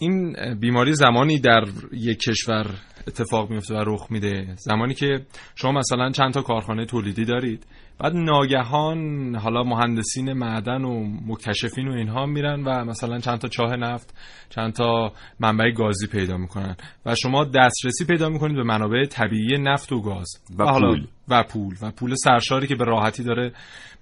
[0.00, 2.66] این بیماری زمانی در یک کشور
[3.10, 7.66] اتفاق میفته و رخ میده زمانی که شما مثلا چند تا کارخانه تولیدی دارید
[7.98, 13.76] بعد ناگهان حالا مهندسین معدن و مکتشفین و اینها میرن و مثلا چند تا چاه
[13.76, 14.14] نفت
[14.50, 19.92] چند تا منبع گازی پیدا می‌کنن و شما دسترسی پیدا می‌کنید به منابع طبیعی نفت
[19.92, 21.06] و گاز و حالا پول.
[21.30, 21.74] و پول.
[21.82, 23.52] و پول سرشاری که به راحتی داره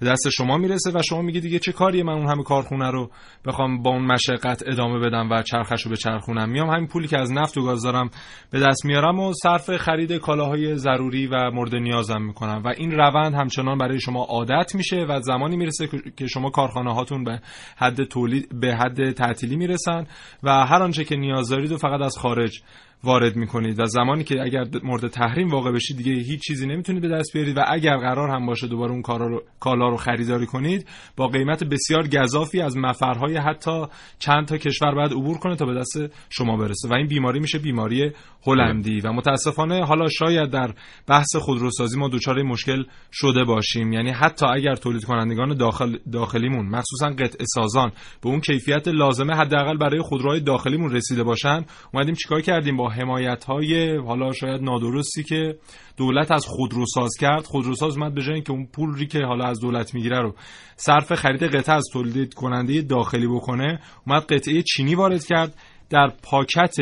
[0.01, 3.11] به دست شما می‌رسه و شما میگی دیگه چه کاریه من اون همه کارخونه رو
[3.47, 6.51] بخوام با اون مشقت ادامه بدم و چرخش رو به چرخونم.
[6.51, 8.11] میام همین پولی که از نفت و گاز دارم
[8.51, 12.62] به دست میارم و صرف خرید کالاهای ضروری و مورد نیازم می‌کنم.
[12.64, 17.25] و این روند همچنان برای شما عادت میشه و زمانی می‌رسه که شما کارخانه هاتون
[17.25, 17.41] به
[17.77, 20.07] حد تولید به حد تعطیلی می‌رسن
[20.43, 22.61] و هر آنچه که نیاز دارید و فقط از خارج
[23.05, 27.09] وارد می‌کنید و زمانی که اگر مورد تحریم واقع بشید دیگه هیچ چیزی نمی‌تونید به
[27.09, 30.87] دست بیارید و اگر قرار هم باشه دوباره اون کالا رو, کالا رو خریداری کنید
[31.17, 33.87] با قیمت بسیار گذافی از مفرهای حتی
[34.19, 35.99] چند تا کشور بعد عبور کنه تا به دست
[36.31, 36.89] شما برسه.
[36.89, 38.13] و این بیماری میشه بیماری
[38.47, 39.01] هلندی.
[39.01, 40.75] و متاسفانه حالا شاید در
[41.07, 43.93] بحث خودروسازی ما دچار مشکل شده باشیم.
[43.93, 49.77] یعنی حتی اگر تولید کنندگان داخل داخلیمون مخصوصا قطع سازان به اون کیفیت لازمه حداقل
[49.77, 55.57] برای خودروهای داخلیمون رسیده باشن اومدیم چیکار کردیم؟ با حمایت های حالا شاید نادرستی که
[55.96, 57.44] دولت از خودروساز کرد.
[57.44, 60.35] خودروساز اومد به جای اینکه اون پولی که حالا از دولت می‌گیره رو
[60.77, 65.55] صرف خرید قطعه از تولید کننده داخلی بکنه اومد قطعه چینی وارد کرد
[65.90, 66.74] در پاکت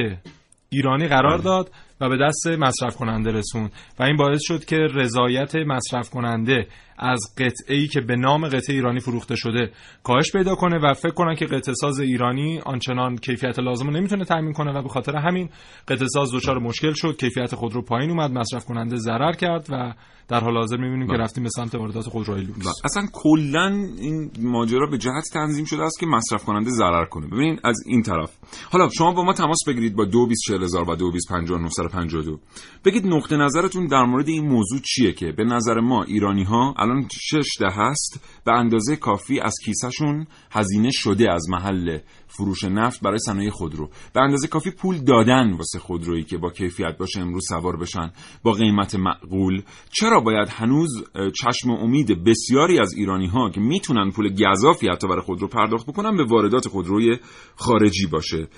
[0.71, 3.73] ایرانی قرار داد و به دست مصرف کننده رسوند.
[3.99, 6.66] و این باعث شد که رضایت مصرف کننده
[6.99, 9.71] از قطعه ای که به نام قطعه ایرانی فروخته شده
[10.03, 14.25] کاهش پیدا کنه و فکر کنن که قطعه ساز ایرانی آنچنان کیفیت لازم رو نمی‌تونه
[14.25, 15.49] تامین کنه و به خاطر همین
[15.89, 17.17] قطعه ساز دچار مشکل شد.
[17.17, 19.95] کیفیت خودرو پایین اومد مصرف کننده ضرر کرد و
[20.29, 21.23] در حال حاضر می‌بینیم که بله.
[21.23, 22.67] رفتیم به سمت واردات خودروهای لوکس.
[22.85, 23.67] اصلا کلا
[23.99, 27.27] این ماجرا به جهت تنظیم شده است که مصرف کننده ضرر کنه.
[27.27, 28.37] ببینید از این طرف.
[28.71, 32.39] حالا شما با ما تماس بگیرید با 224000 و 225952
[32.85, 37.09] بگید نقطه نظرتون در مورد این موضوع چیه که به نظر ما ایرانی ها الان
[37.12, 41.99] شش ده هست به اندازه کافی از کیسهشون هزینه شده از محل.
[42.29, 43.91] فروش نفت برای صنایع خودرو.
[44.12, 48.11] به اندازه کافی پول دادن واسه خودرویی که با کیفیت باشه امروز سوار بشن.
[48.43, 49.62] با قیمت معقول.
[49.91, 55.23] چرا باید هنوز چشم امید بسیاری از ایرانی ها که می‌تونن پول گذافی حتی برای
[55.23, 57.19] خودرو پرداخت بکنن به واردات خودروی
[57.57, 58.49] خارجی باشه؟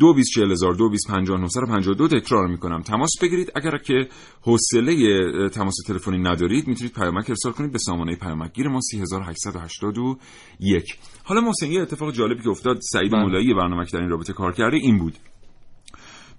[0.00, 2.82] دو بیس چهل هزار دو بیس پنجاه دو تکرار می‌کنم.
[2.82, 3.52] تماس بگیرید.
[3.54, 4.08] اگر که
[4.42, 4.94] حوصله
[5.48, 10.98] تماس تلفنی ندارید می‌تونید پیامک ارسال کنید به سامانه پیامک گیر ما 3881
[11.30, 13.22] حالا محسن یه اتفاق جالبی که افتاد سعید بله.
[13.22, 15.16] مولایی برنامه که در این رابطه کار کرده این بود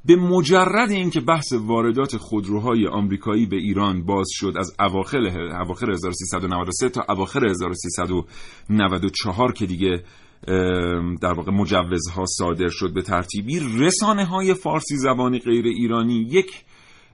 [0.05, 5.17] به مجرد اینکه بحث واردات خودروهای آمریکایی به ایران باز شد از اواخر
[5.61, 10.03] اواخر 1393 تا اواخر 1394 که دیگه
[11.21, 16.63] در واقع مجوزها صادر شد به ترتیبی رسانه های فارسی زبانی غیر ایرانی یک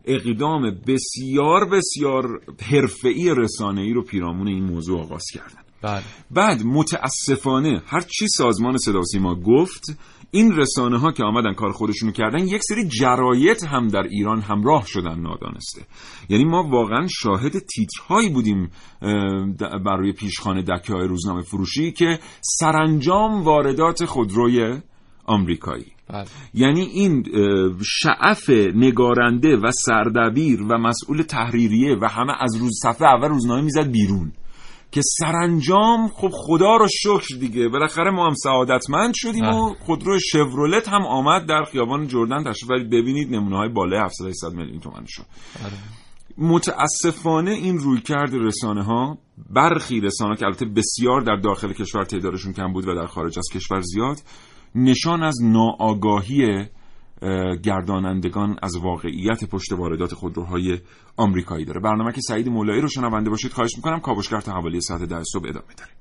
[0.05, 6.01] اقدام بسیار بسیار حرفه‌ای رسانه‌ای رو پیرامون این موضوع آغاز کردن بله.
[6.31, 9.83] بعد متاسفانه هر چی سازمان صدا ما گفت
[10.31, 14.85] این رسانه ها که آمدن کار خودشونو کردن یک سری جرایت هم در ایران همراه
[14.87, 15.81] شدن نادانسته
[16.29, 18.71] یعنی ما واقعا شاهد تیترهایی بودیم
[19.85, 24.79] برای پیشخانه دکه های روزنامه فروشی که سرانجام واردات خودروی
[25.25, 26.25] آمریکایی بله.
[26.53, 27.23] یعنی این
[27.85, 33.91] شعف نگارنده و سردبیر و مسئول تحریریه و همه از روز صفحه اول روزنامه می‌زد
[33.91, 34.31] بیرون
[34.91, 37.69] که سرانجام خب خدا رو شکر دیگه.
[37.69, 42.43] بالاخره ما هم سعادتمند شدیم و خودرو شورولت هم آمد در خیابان جردن.
[42.43, 45.23] تشریف برید ببینید نمونه های بالای 700 میلیون تومنشو
[45.65, 45.73] آره.
[46.37, 49.17] متاسفانه این رویکرد رسانه ها
[49.49, 53.45] برخی رسانه که البته بسیار در داخل کشور تعدادشون کم بود و در خارج از
[53.53, 54.17] کشور زیاد
[54.75, 56.65] نشان از ناآگاهی
[57.63, 60.79] گردانندگان از واقعیت پشت واردات خودروهای
[61.17, 65.01] آمریکایی داره برنامه که سعید مولایی رو شنونده باشید خواهش می‌کنم کاوشگر تا حوالی ساعت
[65.01, 65.91] ده صبح ادامه داره.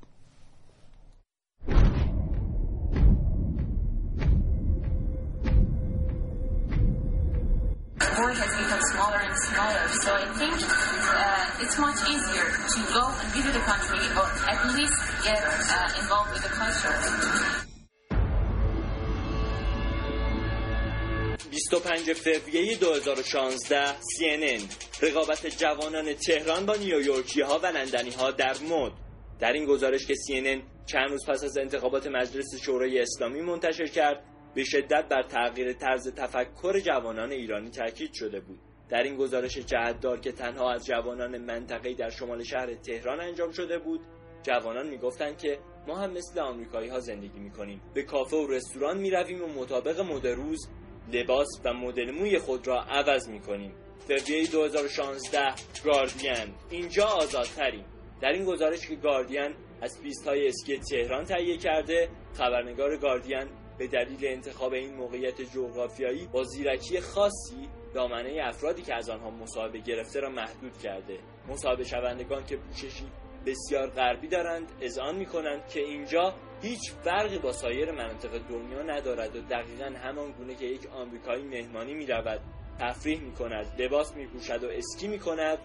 [21.51, 24.61] 25 فوریه 2016 CNN
[25.01, 28.91] رقابت جوانان تهران با نیویورکی ها و لندنی ها در مد.
[29.39, 34.23] در این گزارش که CNN چند روز پس از انتخابات مجلس شورای اسلامی منتشر کرد
[34.55, 38.59] به شدت بر تغییر طرز تفکر جوانان ایرانی تاکید شده بود.
[38.89, 43.79] در این گزارش جهتدار که تنها از جوانان منطقه‌ای در شمال شهر تهران انجام شده
[43.79, 44.01] بود
[44.43, 47.81] جوانان می‌گفتند که ما هم مثل آمریکایی ها زندگی می‌کنیم.
[47.93, 50.67] به کافه و رستوران می‌رویم و مطابق مد روز
[51.13, 53.73] لباس و مدل موی خود را عوض می کنیم
[54.07, 55.53] فوریه 2016
[55.85, 56.55] گاردین.
[56.69, 57.85] اینجا آزادتریم.
[58.21, 63.87] در این گزارش که گاردین از پیست های اسکی تهران تهیه کرده خبرنگار گاردین به
[63.87, 70.19] دلیل انتخاب این موقعیت جغرافیایی با زیرکی خاصی دامنه افرادی که از آنها مصاحبه گرفته
[70.19, 71.19] را محدود کرده.
[71.47, 73.05] مصاحبه شوندگان که پوششی
[73.45, 79.35] بسیار غربی دارند اذعان می کنند که اینجا هیچ فرقی با سایر مناطق دنیا ندارد
[79.35, 82.41] و دقیقا همان گونه که یک آمریکایی مهمانی می رود
[82.79, 85.57] تفریح می کند لباس می و اسکی می کند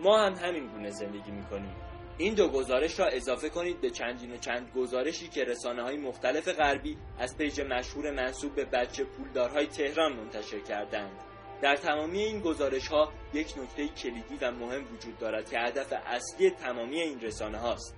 [0.00, 1.74] ما هم همین گونه زندگی می کنیم
[2.18, 6.48] این دو گزارش را اضافه کنید به چندین و چند گزارشی که رسانه های مختلف
[6.48, 11.22] غربی از page مشهور منسوب به بچه پولدارهای تهران منتشر کردند.
[11.62, 16.50] در تمامی این گزارش ها یک نکته کلیدی و مهم وجود دارد که هدف اصلی
[16.50, 17.97] تمامی این رسانه هاست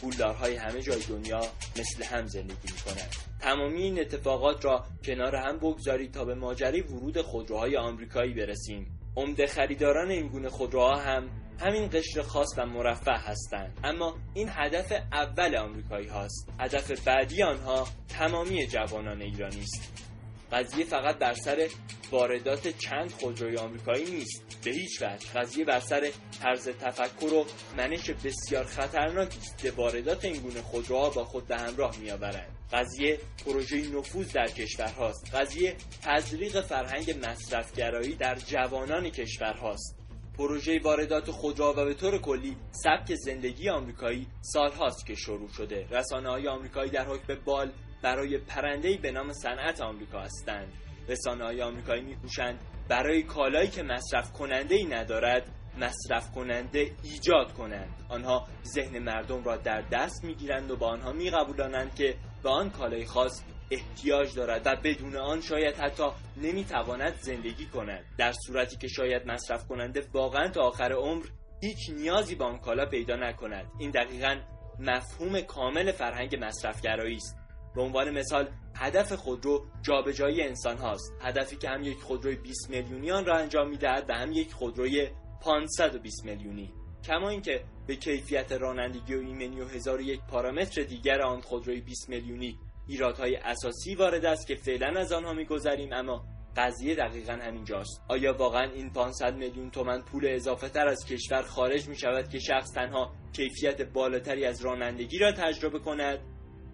[0.00, 1.40] پولدارهای همه جای دنیا
[1.78, 6.80] مثل هم زندگی می کنند تمامی این اتفاقات را کنار هم بگذارید تا به ماجری
[6.80, 8.98] ورود خودروهای آمریکایی برسیم.
[9.16, 11.28] عمده خریداران این گونه خودروها هم
[11.60, 13.80] همین قشر خاص و مرفه هستند.
[13.84, 16.48] اما این هدف اول آمریکایی هاست.
[16.60, 20.11] هدف بعدی آنها تمامی جوانان ایرانی است.
[20.52, 21.68] قضیه فقط بر سر
[22.10, 24.60] واردات چند خودروی آمریکایی نیست.
[24.64, 25.28] به هیچ وجه.
[25.34, 26.10] قضیه بر سر
[26.42, 31.56] طرز تفکر و منش بسیار خطرناکی است که واردات این گونه خودروها با خود به
[31.56, 32.58] همراه میآورند.
[32.72, 35.34] قضیه پروژه نفوذ در کشور هاست.
[35.34, 39.98] قضیه تزریق فرهنگ مصرفگرایی در جوانان کشور هاست.
[40.38, 45.86] پروژه واردات خودرو و به طور کلی سبک زندگی آمریکایی سالهاست که شروع شده.
[45.90, 50.72] رسانه های آمریکایی در حکم بال برای پرندهی به نام صنعت آمریکا هستند.
[51.08, 58.06] رسانه های آمریکایی میکوشند برای کالایی که مصرف کننده ای ندارد مصرف کننده ایجاد کنند.
[58.08, 63.04] آنها ذهن مردم را در دست می‌گیرند و با آنها میقبولانند که به آن کالای
[63.04, 66.04] خاص احتیاج دارد و بدون آن شاید حتی
[66.36, 68.04] نمی‌تواند زندگی کند.
[68.18, 71.24] در صورتی که شاید مصرف کننده واقعا تا آخر عمر
[71.62, 73.66] هیچ نیازی به آن کالا پیدا نکند.
[73.78, 74.40] این دقیقا
[74.78, 77.41] مفهوم کامل فرهنگ مصرفگرایی است.
[77.74, 81.12] به عنوان مثال هدف خودرو جابجایی انسان هاست.
[81.20, 85.08] هدفی که هم یک خودروی 20 میلیونیان را انجام می‌دهد و هم یک خودروی
[85.40, 86.74] 520 میلیونی.
[87.04, 92.08] کما اینکه به کیفیت رانندگی و ایمنی و هزار یک پارامتر دیگر آن خودروی 20
[92.08, 92.58] میلیونی
[92.88, 96.24] ایرادهای اساسی وارد است که فعلا از آنها میگذریم اما
[96.56, 98.02] قضیه دقیقا همینجاست.
[98.08, 102.38] آیا واقعا این 500 میلیون تومن پول اضافه تر از کشور خارج می شود که
[102.38, 106.18] شخص تنها کیفیت بالاتری از رانندگی را تجربه کند؟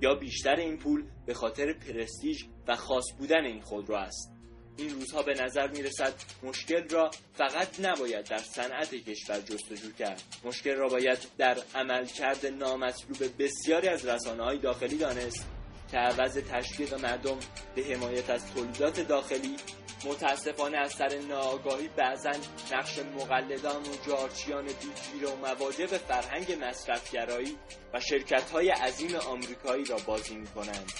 [0.00, 4.32] یا بیشتر این پول به خاطر پرستیژ و خاص بودن این خودرو است.
[4.76, 10.22] این روزها به نظر می رسد مشکل را فقط نباید در صنعت کشور جستجو کرد.
[10.44, 15.57] مشکل را باید در عملکرد نامطلوب بسیاری از رسانه های داخلی دانست.
[15.90, 17.38] که عوض تشویق مردم
[17.74, 19.56] به حمایت از تولیدات داخلی
[20.04, 22.32] متاسفانه از سر ناآگاهی بعضا
[22.72, 27.56] نقش مقلدان و جارچیان بیگیر و مواجه به فرهنگ مصرفگرایی
[27.94, 30.92] و شرکت های عظیم آمریکایی را بازی می کنند.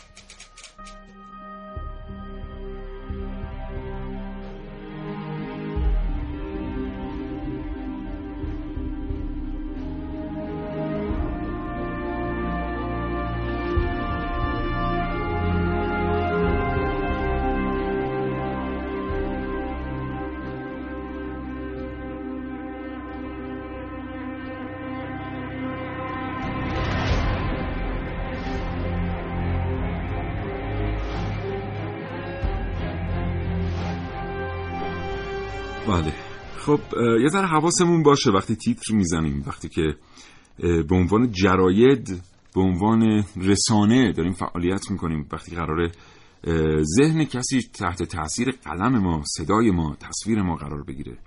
[36.69, 36.81] خب
[37.23, 39.97] یه ذره حواسمون باشه وقتی تیتر می‌زنیم وقتی که
[40.59, 42.23] به عنوان جراید
[42.55, 45.93] به عنوان رسانه داریم فعالیت می‌کنیم وقتی قراره
[46.97, 51.19] ذهن کسی تحت تاثیر قلم ما صدای ما تصویر ما قرار بگیره.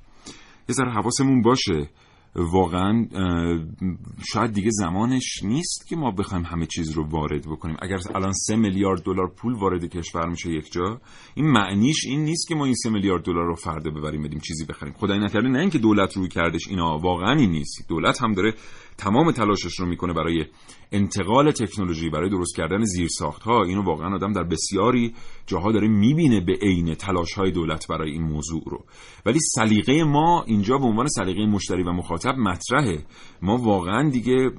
[0.69, 1.89] یه ذره حواسمون باشه.
[2.35, 3.07] واقعا
[4.33, 7.77] شاید دیگه زمانش نیست که ما بخوایم همه چیز رو وارد بکنیم.
[7.81, 11.01] اگر الان سه میلیارد دلار پول وارد کشور میشه یک جا
[11.35, 14.65] این معنیش این نیست که ما این سه میلیارد دلار رو فرده ببریم بدیم چیزی
[14.65, 14.93] بخریم.
[14.93, 17.89] خدای نکرده نه اینکه دولت رویکردش اینا واقعا این نیست.
[17.89, 18.53] دولت هم داره
[19.01, 20.45] تمام تلاشش رو می‌کنه برای
[20.91, 25.13] انتقال تکنولوژی برای درست کردن زیرساخت ها اینو واقعا آدم در بسیاری
[25.47, 28.85] جاها داره می‌بینه به عینه تلاش های دولت برای این موضوع رو.
[29.25, 33.05] ولی سلیقه ما اینجا به عنوان سلیقه مشتری و مخاطب مطرحه.
[33.41, 34.49] ما واقعا دیگه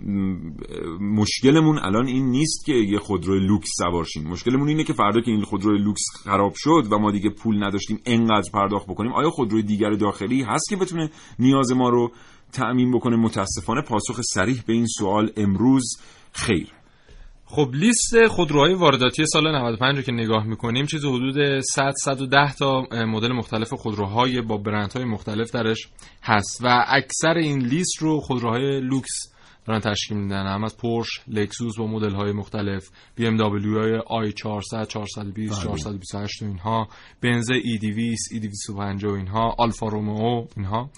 [1.01, 5.31] مشکلمون الان این نیست که یه خودرو لوکس سوار شیم مشکلمون اینه که فردا که
[5.31, 9.63] این خودرو لوکس خراب شد و ما دیگه پول نداشتیم انقدر پرداخت بکنیم آیا خودروی
[9.63, 12.13] دیگر داخلی هست که بتونه نیاز ما رو
[12.53, 13.17] تأمین بکنه.
[13.17, 15.97] متاسفانه پاسخ صریح به این سوال امروز
[16.33, 16.69] خیر.
[17.45, 22.83] خب لیست خودروهای وارداتی سال 95 رو که نگاه می‌کنیم چیز حدود 100 110 تا
[22.93, 25.89] مدل مختلف خودروهای با برندهای مختلف درش
[26.23, 29.33] هست و اکثر این لیست رو خودروهای لوکس
[29.67, 30.47] دارن تشکیل میدن.
[30.47, 35.63] هم از پورش، لکسوس با مدل های مختلف، بی ام دبلیو های آی 400, 420,
[35.63, 36.89] 428 و اینها،
[37.23, 40.91] بنز ای 200, ای 250 و اینها، آلفا رومئو اینها.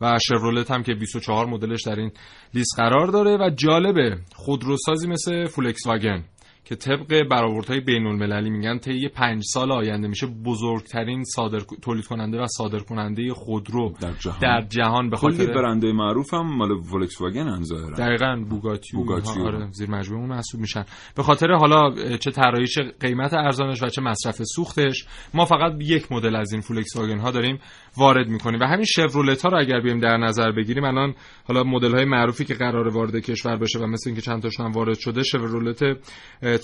[0.00, 2.10] و شورولت هم که 24 مدلش در این
[2.54, 6.24] لیست قرار داره و جالبه خودروسازی مثل فولکس واگن
[6.66, 12.38] که طبق برآوردهای بین المللی میگن طی پنج سال آینده میشه بزرگترین صادر تولید کننده
[12.38, 17.20] و صادر کننده خودرو در جهان, در جهان به خاطر برنده معروف هم مال فولکس
[17.20, 17.96] واگن هم ظاهرا.
[17.96, 20.84] دقیقاً بوگاتی, بوگاتی آره زیر مجموعه اون محسوب میشن.
[21.16, 22.66] به خاطر حالا چه طراحی
[23.00, 27.30] قیمت ارزانش و چه مصرف سوختش ما فقط یک مدل از این فولکس واگن ها
[27.30, 27.58] داریم.
[27.98, 28.60] وارد می‌کنیم.
[28.60, 32.44] و همین شورولت ها رو اگر بیایم در نظر بگیریم الان حالا مدل های معروفی
[32.44, 35.80] که قرار وارد کشور بشه و مثل اینکه چند تاشون وارد شده شورولت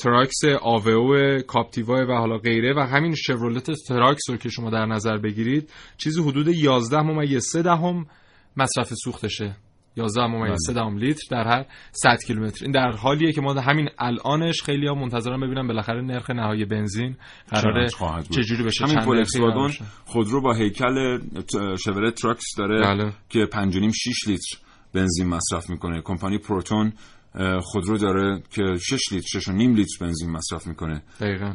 [0.02, 5.18] تراکس آوئو کاپتیوا و حالا غیره و همین شورولت تراکس رو که شما در نظر
[5.18, 8.06] بگیرید چیزی حدود 11 ممیز 3 دهم
[8.56, 9.56] مصرف سوختشه.
[9.96, 13.88] 11 ممیز 3 دهم لیتر در هر 100 کیلومتر این در حالیه که ما همین
[13.98, 17.16] الانش خیلی ها منتظرن ببینن بالاخره نرخ نهایی بنزین
[17.48, 17.88] قراره
[18.30, 18.84] چجوری بشه.
[18.84, 19.74] همین فولکس واگن
[20.04, 21.18] خودرو با هیکل
[21.84, 23.12] شورولت تراکس داره بله.
[23.28, 24.58] که 5.5 6 لیتر
[24.94, 26.02] بنزین مصرف می‌کنه.
[26.04, 26.92] کمپانی پروتون
[27.62, 31.02] خودرو داره که 6 لیتر 6 و نیم لیتر بنزین مصرف می‌کنه.
[31.20, 31.52] دقیقا.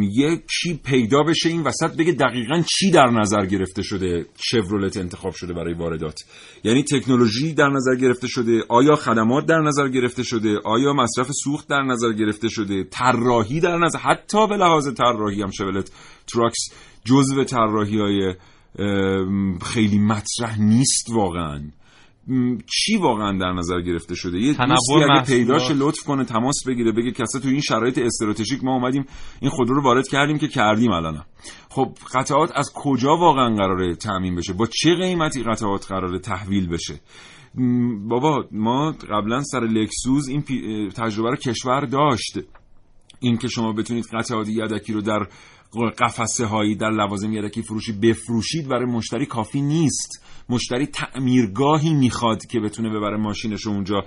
[0.00, 5.52] یکی پیدا بشه این وسط بگه دقیقا چی در نظر گرفته شده شورولت انتخاب شده
[5.52, 6.18] برای واردات.
[6.64, 11.68] یعنی تکنولوژی در نظر گرفته شده آیا خدمات در نظر گرفته شده آیا مصرف سوخت
[11.68, 15.90] در نظر گرفته شده طراحی در نظر حتی به لحاظ طراحی هم شورولت
[16.26, 16.68] تراکس
[17.04, 18.34] جزو طراحی های
[19.62, 21.60] خیلی مطرح نیست واقعا.
[22.66, 27.10] چی واقعا در نظر گرفته شده؟ یه دوستی اگه پیداش لطف کنه تماس بگیره بگه
[27.10, 29.04] کسا تو این شرایط استراتژیک ما اومدیم
[29.40, 31.24] این خودرو رو وارد کردیم که کردیم الان.
[31.68, 37.00] خب قطعات از کجا واقعا قراره تامین بشه؟ با چه قیمتی قطعات قراره تحویل بشه؟
[38.08, 40.42] بابا ما قبلا سر لکسوس این
[40.90, 42.38] تجربه رو کشور داشت.
[43.20, 45.26] اینکه شما بتونید قطعات یدکی رو در
[45.98, 50.24] قفسه هایی در لوازم یدکی فروشی بفروشید برای مشتری کافی نیست.
[50.50, 54.04] مشتری تعمیرگاهی می‌خواد که بتونه ببره ماشینش اونجا.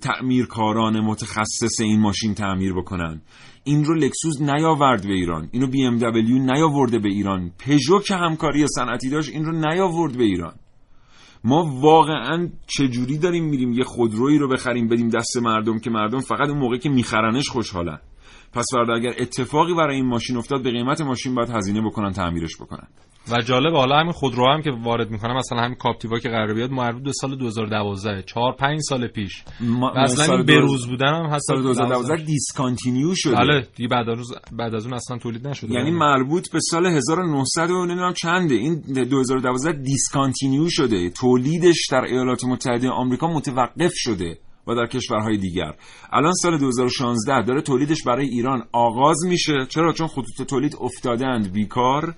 [0.00, 3.22] تعمیرکاران متخصص این ماشین تعمیر بکنن.
[3.64, 5.48] این رو لکسوس نیاورد به ایران.
[5.52, 7.50] اینو بی ام دبلیو نیاورده به ایران.
[7.58, 10.54] پژو که همکاری صنعتی داشت این رو نیاورد به ایران.
[11.44, 16.48] ما واقعا چجوری داریم میریم یه خودرویی رو بخریم بدیم دست مردم که مردم فقط
[16.48, 17.98] اون موقع که میخرنش خوشحالن.
[18.52, 22.56] پس فردا اگر اتفاقی برای این ماشین افتاد به قیمت ماشین باید هزینه بکنن تعمیرش
[22.56, 22.88] بکنن.
[23.30, 26.70] و جالب حالا همین خودرو هم که وارد می‌کنم مثلا همین کاپتیوا که قرار بیاد
[26.70, 29.44] مربوط به سال 2012 4 5 سال پیش.
[29.60, 33.36] ما اصلا این بروز بودن هم سال 2012 discontinue شده.
[33.36, 35.74] بله دیگه بعد از بعد از اون اصلا تولید نشده.
[35.74, 38.54] یعنی مربوط به سال 1900 و نمی‌دونم چنده.
[38.54, 41.10] این 2012 discontinue شده.
[41.10, 45.74] تولیدش در ایالات متحده آمریکا متوقف شده و در کشورهای دیگر.
[46.12, 49.66] الان سال 2016 داره تولیدش برای ایران آغاز میشه.
[49.68, 51.52] چرا؟ چون خطوط تولید افتادند.
[51.52, 52.14] بیکار.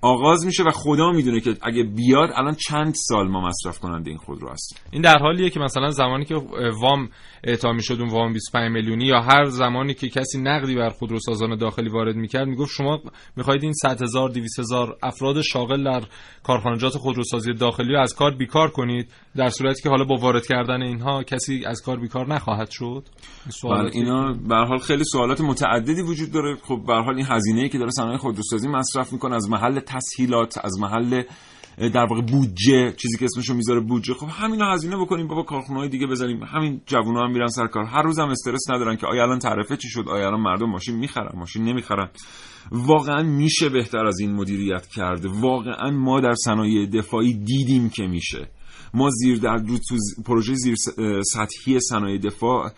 [0.00, 4.18] آغاز میشه و خدا می‌دونه که اگه بیاد الان چند سال ما مصرف کننده این
[4.18, 6.34] خودرو هست این در حالیه که مثلا زمانی که
[6.80, 7.08] وام
[7.44, 11.88] اعطا می‌شد اون وام 25 میلیونی یا هر زمانی که کسی نقدی بر خودروسازان داخلی
[11.88, 13.00] وارد می‌کرد می‌گفت شما
[13.36, 16.02] می‌خواید این 100 هزار 200 هزار افراد شاغل در
[16.42, 20.82] کارخانجات خودروسازی داخلی رو از کار بیکار کنید در صورتی که حالا با وارد کردن
[20.82, 23.04] اینها کسی از کار بیکار نخواهد شد؟
[23.64, 26.56] بله اینا به حال خیلی سوالات متعددی وجود داره.
[26.62, 30.78] خب به حال این هزینه‌ای که داره صنایع خودروسازی مصرف می‌کنه از محل تسهیلات از
[30.80, 31.22] محل
[31.78, 34.14] در واقع بودجه چیزی که اسمشو می‌ذاره بودجه.
[34.14, 36.42] خب همینا هزینه بکنیم بابا کارخونه دیگه بزنیم.
[36.42, 37.84] همین جوونا هم میرن سر کار.
[37.84, 41.38] هر روزم استرس ندارن که آیا الان تعرفه چی شد؟ آیا الان مردم ماشین می‌خرن؟
[41.38, 42.08] ماشین نمی‌خرن.
[42.72, 45.26] واقعا میشه بهتر از این مدیریت کرد.
[45.26, 48.50] واقعا ما در صنایع دفاعی دیدیم که میشه.
[48.94, 50.74] ما زیر در تو پروژه زیر
[51.22, 52.70] سطحی صنایع دفاع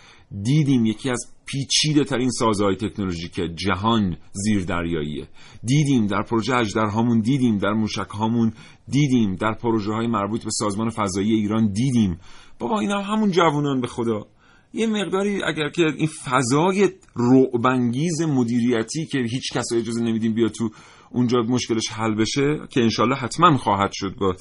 [0.43, 5.29] دیدیم یکی از پیچیده ترین سازهای تکنولوژیک جهان زیر دریاییه.
[5.65, 8.53] دیدیم در پروژه اجدرهامون دیدیم در موشک هامون
[8.89, 12.19] دیدیم در پروژه های مربوط به سازمان فضایی ایران دیدیم.
[12.59, 14.27] بابا اینا هم همون جوانان به خدا.
[14.73, 20.71] یه مقداری اگر که این فضای رعبانگیز مدیریتی که هیچ کس اجازه نمیدیم بیا تو
[21.11, 24.37] اونجا مشکلش حل بشه که انشالله حتما خواهد شد با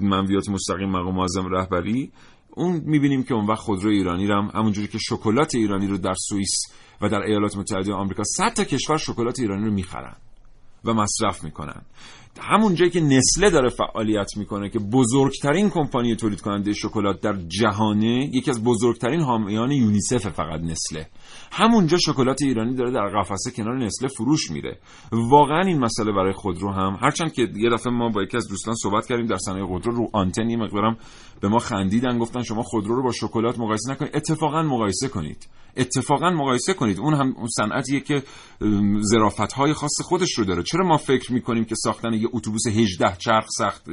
[0.00, 2.12] منویات مستقیم مقام معظم رهبری.
[2.50, 6.14] اون می‌بینیم که اون وقت خودرو ایرانی رو هم همونجوری که شکلات ایرانی رو در
[6.28, 6.50] سوئیس
[7.00, 10.16] و در ایالات متحده آمریکا صد تا کشور شکلات ایرانی رو می‌خرن
[10.84, 11.82] و مصرف می‌کنن.
[12.40, 18.30] همون جایی که نسله داره فعالیت می‌کنه که بزرگترین کمپانی تولید کننده شکلات در جهانه
[18.32, 21.06] یکی از بزرگترین حامیان یونیسف فقط نسله.
[21.52, 24.78] همونجا شکلات ایرانی داره در قفسه کنار نسله فروش میره.
[25.12, 28.74] واقعا این مسئله برای خودرو هم هرچند که یه دفعه ما با یکی از دوستان
[28.74, 30.96] صحبت کردیم در صنایع خودرو رو آنتن یه مقدارم
[31.40, 34.16] به ما خندیدن گفتن شما خودرو رو با شکلات مقایسه نکنید.
[34.16, 35.48] اتفاقا مقایسه کنید.
[35.76, 37.00] اتفاقا مقایسه کنید.
[37.00, 38.22] اون هم صنعتیه که
[39.10, 40.62] ظرافت های خاص خودش رو داره.
[40.62, 43.84] چرا ما فکر می‌کنیم که ساختن یه اتوبوس 18 چرخ سخت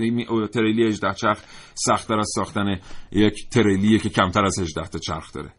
[0.51, 1.41] تریلی 18 چرخ
[1.75, 2.79] سختتر از ساختن
[3.11, 5.53] یک تریلیه که کمتر از 18 تا چرخ داره.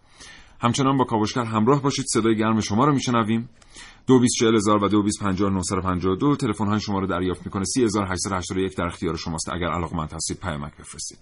[0.60, 3.48] همچنان با کاوشگر همراه باشید صدای گرم شما رو میشنویم.
[4.06, 4.20] دو
[4.54, 5.02] هزار و دو
[6.16, 7.64] دو تلفن های شما رو دریافت می‌کنه.
[7.64, 8.16] سی هزار
[8.56, 9.48] یک در اختیار شماست.
[9.48, 11.18] اگر علاقمند هستید پیامک بفرستید.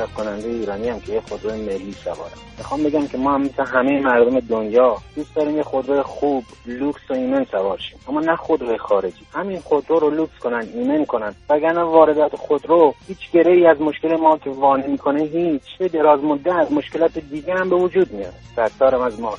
[0.00, 3.64] مصرف کننده ایرانی هم که یه خودرو ملی سوارم می‌خوام بگم که ما هم مثل
[3.64, 7.98] همه مردم دنیا دوست داریم یه خودرو خوب لوکس و ایمن سوار شیم.
[8.08, 9.24] اما نه خودروی خارجی.
[9.34, 11.34] همین خودرو رو لوکس کنن ایمن کنن.
[11.48, 15.62] وگرنه واردات خودرو هیچ گره‌ای از مشکل ما که وا نمی‌کنه هیچ.
[15.78, 19.38] به دراز مدت از مشکلات دیگه هم به وجود میاد ستارم از ماه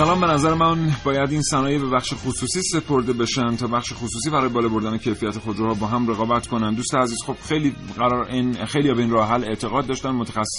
[0.00, 4.30] سلام به نظر من باید این صنایع به بخش خصوصی سپرده بشن تا بخش خصوصی
[4.30, 6.74] برای بالا بردن کیفیت خودروها با هم رقابت کنن.
[6.74, 10.10] دوست عزیز خب خیلی قرار این خیلی به این راه حل اعتقاد داشتن.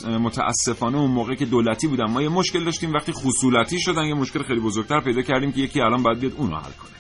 [0.06, 2.94] متاسفانه اون موقع که دولتی بودن ما یه مشکل داشتیم.
[2.94, 6.56] وقتی خصولتی شدن یه مشکل خیلی بزرگتر پیدا کردیم که یکی الان باید بیاد اونو
[6.56, 6.92] حل کنه.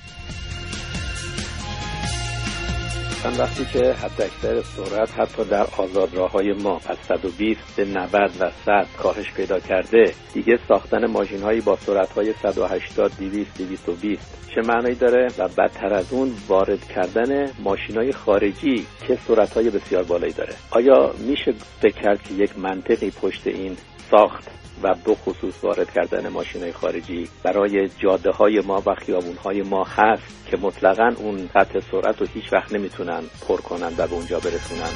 [3.25, 7.85] مثلا وقتی که حد اکثر سرعت حتی در آزاد راه های ما از 120 به
[7.85, 13.57] 90 و 100 کاهش پیدا کرده دیگه ساختن ماشین هایی با سرعت های 180 200
[13.57, 19.53] 220 چه معنی داره؟ و بدتر از اون وارد کردن ماشین های خارجی که سرعت
[19.53, 20.53] های بسیار بالایی داره.
[20.71, 23.77] آیا میشه فکر کرد که یک منطقی پشت این
[24.11, 24.47] ساخت
[24.83, 29.83] و به خصوص وارد کردن ماشین خارجی برای جاده های ما و خیابون های ما
[29.83, 34.39] هست که مطلقا اون سطح سرعت رو هیچ وقت نمی‌تونن پر کنن و به اونجا
[34.39, 34.91] برسونن.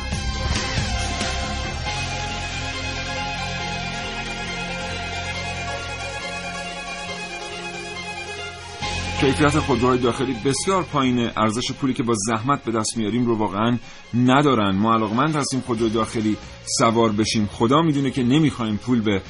[9.22, 13.78] کیفیت خودروهای داخلی بسیار پایین ارزش پولی که با زحمت به دست میاریم رو واقعا
[14.14, 14.76] ندارن.
[14.76, 16.38] ما علاقمند هستیم خودرو داخلی
[16.80, 17.50] سوار بشیم.
[17.52, 19.22] خدا می‌دونه که نمی‌خوایم پول به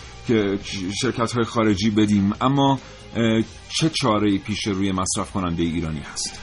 [1.01, 2.33] شرکت های خارجی بدیم.
[2.41, 2.79] اما
[3.69, 6.39] چه چاره پیش روی مصرف کننده ایرانی هست؟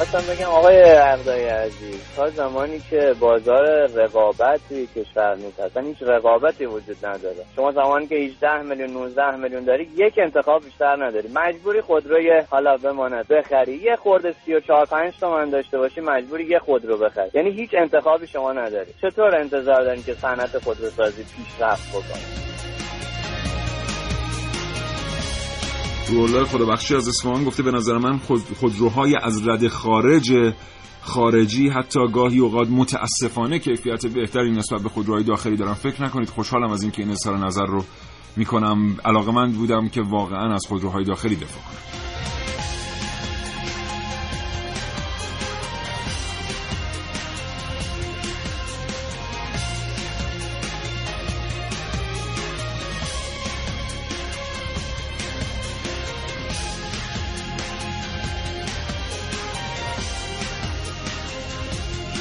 [0.00, 5.96] خواستم بگم آقای اردای عزیز تا زمانی که بازار رقابت توی کشور نیست اصلا هیچ
[6.00, 7.44] رقابتی وجود نداره.
[7.56, 11.28] شما زمانی که 18 میلیون 19 میلیون داری یک انتخاب بیشتر نداری.
[11.34, 13.76] مجبوری خودروی حالا بماند بخری.
[13.76, 17.30] یه خورده 34 5 تومن داشته باشی مجبوری یه خودرو بخری.
[17.34, 18.94] یعنی هیچ انتخابی شما نداری.
[19.02, 22.49] چطور انتظار دارین که صنعت خودروسازی پیشرفت بکنه؟
[26.10, 30.54] روح خدا بخشی از اصفهان گفته به نظر من خود خودروهای از رد خارج
[31.00, 35.74] خارجی حتی گاهی اوقات متاسفانه کیفیت بهتری نسبت به خودروهای داخلی دارن.
[35.74, 37.84] فکر نکنید خوشحالم از اینکه این اظهار نظر رو
[38.36, 38.96] می‌کنم.
[39.04, 42.09] علاقه من بودم که واقعا از خودروهای داخلی دفاع کنم.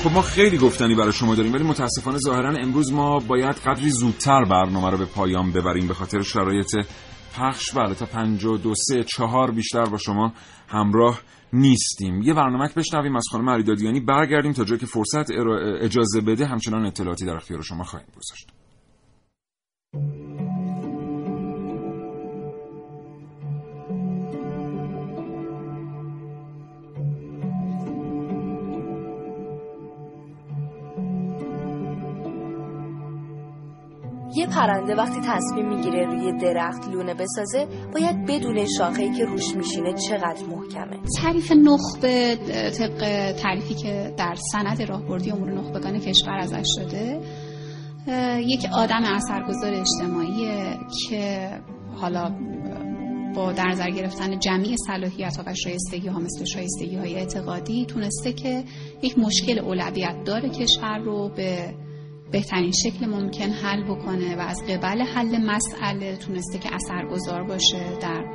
[0.10, 4.43] خب ما خیلی گفتنی برای شما داریم ولی متاسفانه ظاهرا امروز ما باید قدری زودتر
[4.43, 5.88] برنامه رو به پایان ببریم.
[5.88, 6.76] به خاطر شرایط
[7.36, 10.34] پخش بله تا پنج و دو سه چهار بیشتر با شما
[10.68, 11.22] همراه
[11.53, 12.22] نیستیم.
[12.22, 15.32] یه برنامه بشنویم از خانم علیدادیانی برگردیم تا جایی که فرصت
[15.82, 16.45] اجازه بده.
[16.45, 18.59] همچنان اطلاعاتی در اختیار شما خواهیم گذاشت.
[34.40, 39.94] یه پرنده وقتی تصمیم می‌گیره روی درخت لونه بسازه باید بدون شاخه‌ای که روش میشینه
[39.94, 40.98] چقدر محکمه.
[41.22, 42.36] تعریف نخبه
[42.78, 47.22] طبق تعریفی که در سند راهبردی امور نخبگان کشور ازش شده
[48.38, 50.48] یک آدم اثرگذار اجتماعی
[51.10, 51.50] که
[51.96, 52.36] حالا
[53.36, 58.34] با در نظر گرفتن جمعی صلاحیت ها و شایستگی ها مثل شایستگی های اعتقادی تونسته
[58.34, 58.64] که
[59.02, 61.74] یک مشکل اولویت داره کشور رو به
[62.32, 68.26] بهترین شکل ممکن حل بکنه و از قبل حل مسئله تونسته که اثرگذار باشه در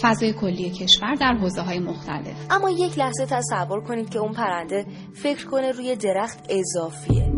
[0.00, 2.46] فضای کلی کشور در حوزه های مختلف.
[2.50, 7.32] اما یک لحظه تصور کنید که اون پرنده فکر کنه روی درخت اضافیه.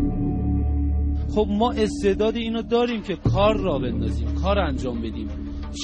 [1.35, 5.29] خب ما استعداد اینو داریم که کار را بندازیم کار انجام بدیم.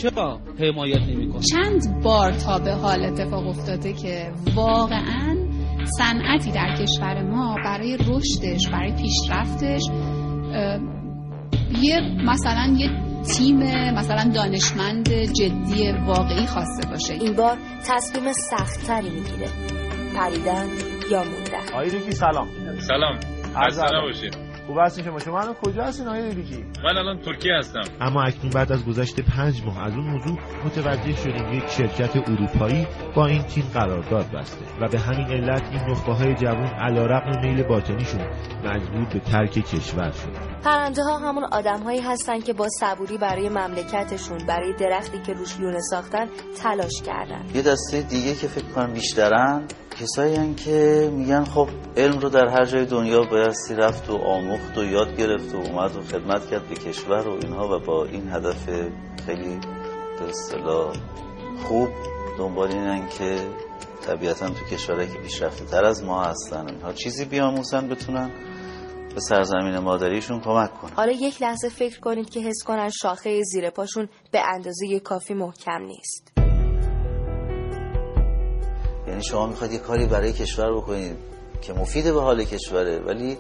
[0.02, 5.45] چرا حمایت نمی‌کنیم؟ چند بار تا به حال اتفاق افتاده که واقعا
[5.86, 9.82] صنعتی در کشور ما برای رشدش برای پیشرفتش
[11.82, 12.90] یه مثلا یه
[13.38, 13.58] تیم
[13.94, 17.14] مثلا دانشمند جدی واقعی خواسته باشه.
[17.14, 17.58] این بار
[17.88, 19.50] تصمیم سختتری می‌گیره.
[20.18, 20.66] پریدن
[21.12, 22.48] یا موندن؟ آقای سلام.
[22.80, 23.20] سلام.
[23.56, 24.45] خسته نباشید.
[24.68, 27.82] خوب هستین شما؟ شما الان کجا هستین آقای ریکی من الان ترکیه هستم.
[28.02, 32.88] اما اکنون بعد از گذشت پنج ماه از اون موضوع متوجه شدیم یک شرکت اروپایی
[33.16, 37.64] با این تیم قرارداد بسته و به همین علت این نخبه های جوان علیرغم میل
[37.64, 38.22] باطنیشون
[38.66, 43.50] مجبور به ترک کشور شد پرنده ها همون آدم هایی هستن که با صبوری برای
[43.50, 46.26] مملکتشون برای درختی که روش لونه ساختن
[46.64, 47.46] تلاش کردن.
[47.56, 49.64] یه دسته دیگه که فکر کنم بیشترن
[50.02, 51.68] کسایی که میگن خب
[51.98, 55.96] علم رو در هر جای دنیا بایستی رفت و آموخت و یاد گرفت و اومد
[55.96, 58.66] و خدمت کرد به کشور و اینها و با این هدف
[59.26, 59.60] خیلی
[60.20, 60.94] به اصطلاح
[61.64, 61.90] خوب
[62.38, 63.38] دنبال اینن که
[64.08, 68.32] طبیعتا تو کشورهایی که پیشرفته تر از ما هستن اینها چیزی بیاموزن بتونن
[69.16, 70.92] به سرزمین مادریشون کمک کنن.
[70.96, 75.82] حالا یک لحظه فکر کنید که حس کنن شاخه زیر پاشون به اندازه کافی محکم
[75.82, 76.35] نیست.
[79.16, 81.16] یعنی شما می‌خواید یه کاری برای کشور بکنید
[81.62, 83.38] که مفید به حال کشوره ولی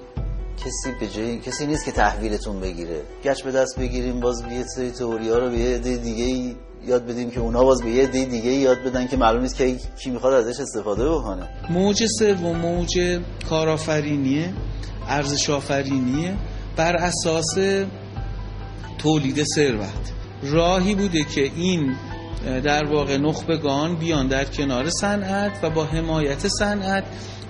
[0.57, 3.01] کسی به جای کسی نیست که تحویلتون بگیره.
[3.23, 6.55] گچ به دست بگیریم باز یه سری تئوری ها رو به یه عده دیگه
[6.85, 9.75] یاد بدیم که اونا باز به یه عده دیگه یاد بدن که معلوم نیست که
[10.03, 11.49] کی می‌خواد ازش استفاده بکنه.
[11.69, 13.19] موج سوم موج
[13.49, 14.53] کارآفرینیه
[15.07, 16.37] ارزش آفرینیه.
[16.75, 17.57] بر اساس
[18.97, 20.11] تولید ثروت.
[20.43, 21.95] راهی بوده که این
[22.45, 27.03] در واقع نخبگان بیان در کنار صنعت و با حمایت صنعت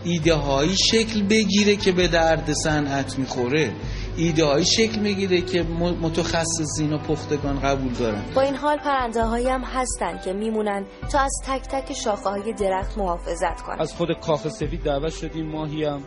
[0.04, 3.72] ایده هایی شکل بگیره که به درد صنعت می‌خوره.
[4.18, 5.64] ایده هایی شکل می‌گیره که
[6.02, 8.22] متخصصین و پختگان قبول دارن.
[8.36, 12.54] با این حال پرنده هایی هم هستن که میمونن تا از تک تک شاخه های
[12.54, 13.80] درخت محافظت کنن.
[13.80, 15.46] از خود کاخ سفید دعوت شدیم.
[15.46, 16.02] ماهی هم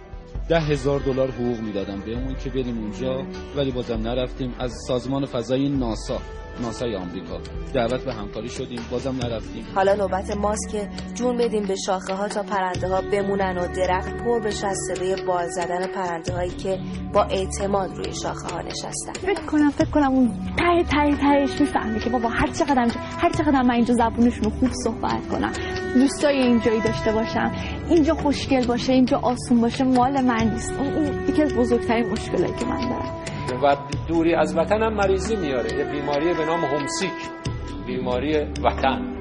[0.49, 3.23] ده هزار دلار حقوق می‌دادم بهمون که بریم اونجا
[3.57, 6.19] ولی بازم نرفتیم از سازمان فضایی ناسا.
[6.61, 7.39] ناسای آمریکا.
[7.75, 9.67] دعوت به همکاری شدیم بازم نرفتیم.
[9.75, 14.17] حالا نوبت ماست که جون بدیم به شاخه ها تا پرنده ها بمونن و درخت
[14.17, 16.79] پر بشه از صدای بال زدن پرنده هایی که
[17.13, 19.13] با اعتماد روی شاخه ها نشستن.
[19.13, 23.63] فکر کنم فکر کنم اون ته ته تهش می‌فهمه که بابا هر چقدر هر چقدر
[23.63, 25.53] من اینجا زبونشون رو خوب صحبت کنم.
[25.95, 27.53] دوستای اینجایی داشته باشم.
[27.91, 30.73] اینجا خوشگل باشه اینجا آسون باشه مال من نیست.
[30.73, 33.25] اون یکی از بزرگترین مشکلاتی که من دارم.
[33.63, 33.77] و
[34.09, 35.79] دوری از وطن هم مریضی میاره.
[35.79, 37.13] یه بیماری به نام همسیک.
[37.87, 39.18] بیماری وطن.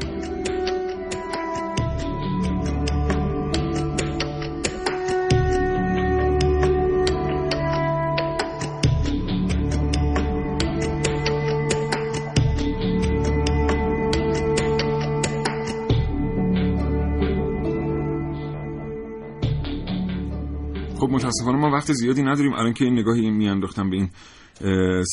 [21.38, 22.54] متاسفانه ما وقت زیادی نداریم.
[22.54, 24.10] الان که این نگاهی میانداختم به این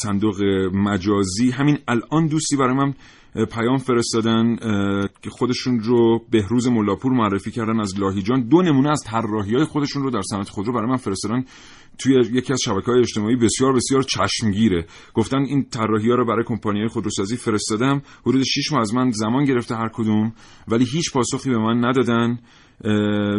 [0.02, 1.50] صندوق مجازی.
[1.50, 2.94] همین الان دوستی برای من
[3.34, 4.56] پیام فرستادن
[5.22, 10.02] که خودشون رو بهروز ملاپور معرفی کردن از لاهیجان دو نمونه از طراحی های خودشون
[10.02, 11.44] رو در صنعت خودرو برای من فرستادن
[11.98, 14.86] توی یکی از شبکه های اجتماعی بسیار بسیار چشمگیره.
[15.14, 18.02] گفتن این طراحی ها رو برای کمپانی خودروسازی فرستادم.
[18.26, 20.32] حدود 6 ماه از من زمان گرفته هر کدوم
[20.68, 22.38] ولی هیچ پاسخی به من ندادن.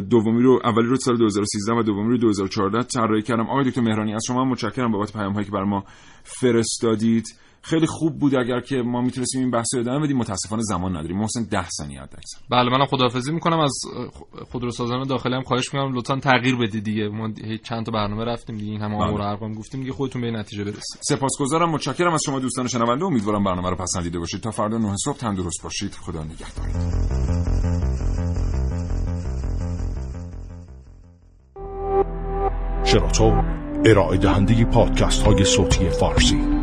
[0.09, 3.49] دومی رو اولی رو سال 2013 و دومی رو 2014 طراحی کردم.
[3.49, 5.83] آقای دکتر مهرانی از شما متشکرم بابت پیام هایی که برای ما
[6.23, 7.25] فرستادید.
[7.69, 10.17] خیلی خوب بود اگر که ما می‌تونستیم این بحث رو ادامه بدیم.
[10.17, 11.17] متاسفانه زمان نداریم.
[11.17, 12.15] محسن 10 ثانیه حد
[12.49, 13.59] بله منم خداحافظی می‌کنم.
[13.59, 13.73] از
[14.51, 17.07] خودروسازان داخلی هم خواهش می‌کنم لطفا تغییر بدید دیگه.
[17.07, 17.29] ما
[17.63, 18.71] چند تا برنامه رفتیم دیگه.
[18.71, 21.01] این همه آمار ارقام گفتیم دیگه خودتون به نتیجه برسید.
[21.01, 21.69] سپاسگزارم.
[21.69, 22.13] متشکرم.
[22.13, 24.41] از شما دوستان شنونده امیدوارم برنامه رو پسندیده باشید.
[24.41, 25.91] تا فردا 9 صبح تندرست باشید.
[25.91, 26.67] خدا نگهدار
[32.83, 33.41] شراطو
[33.85, 36.54] ارائه دهنده پادکست های صوتی فارسی.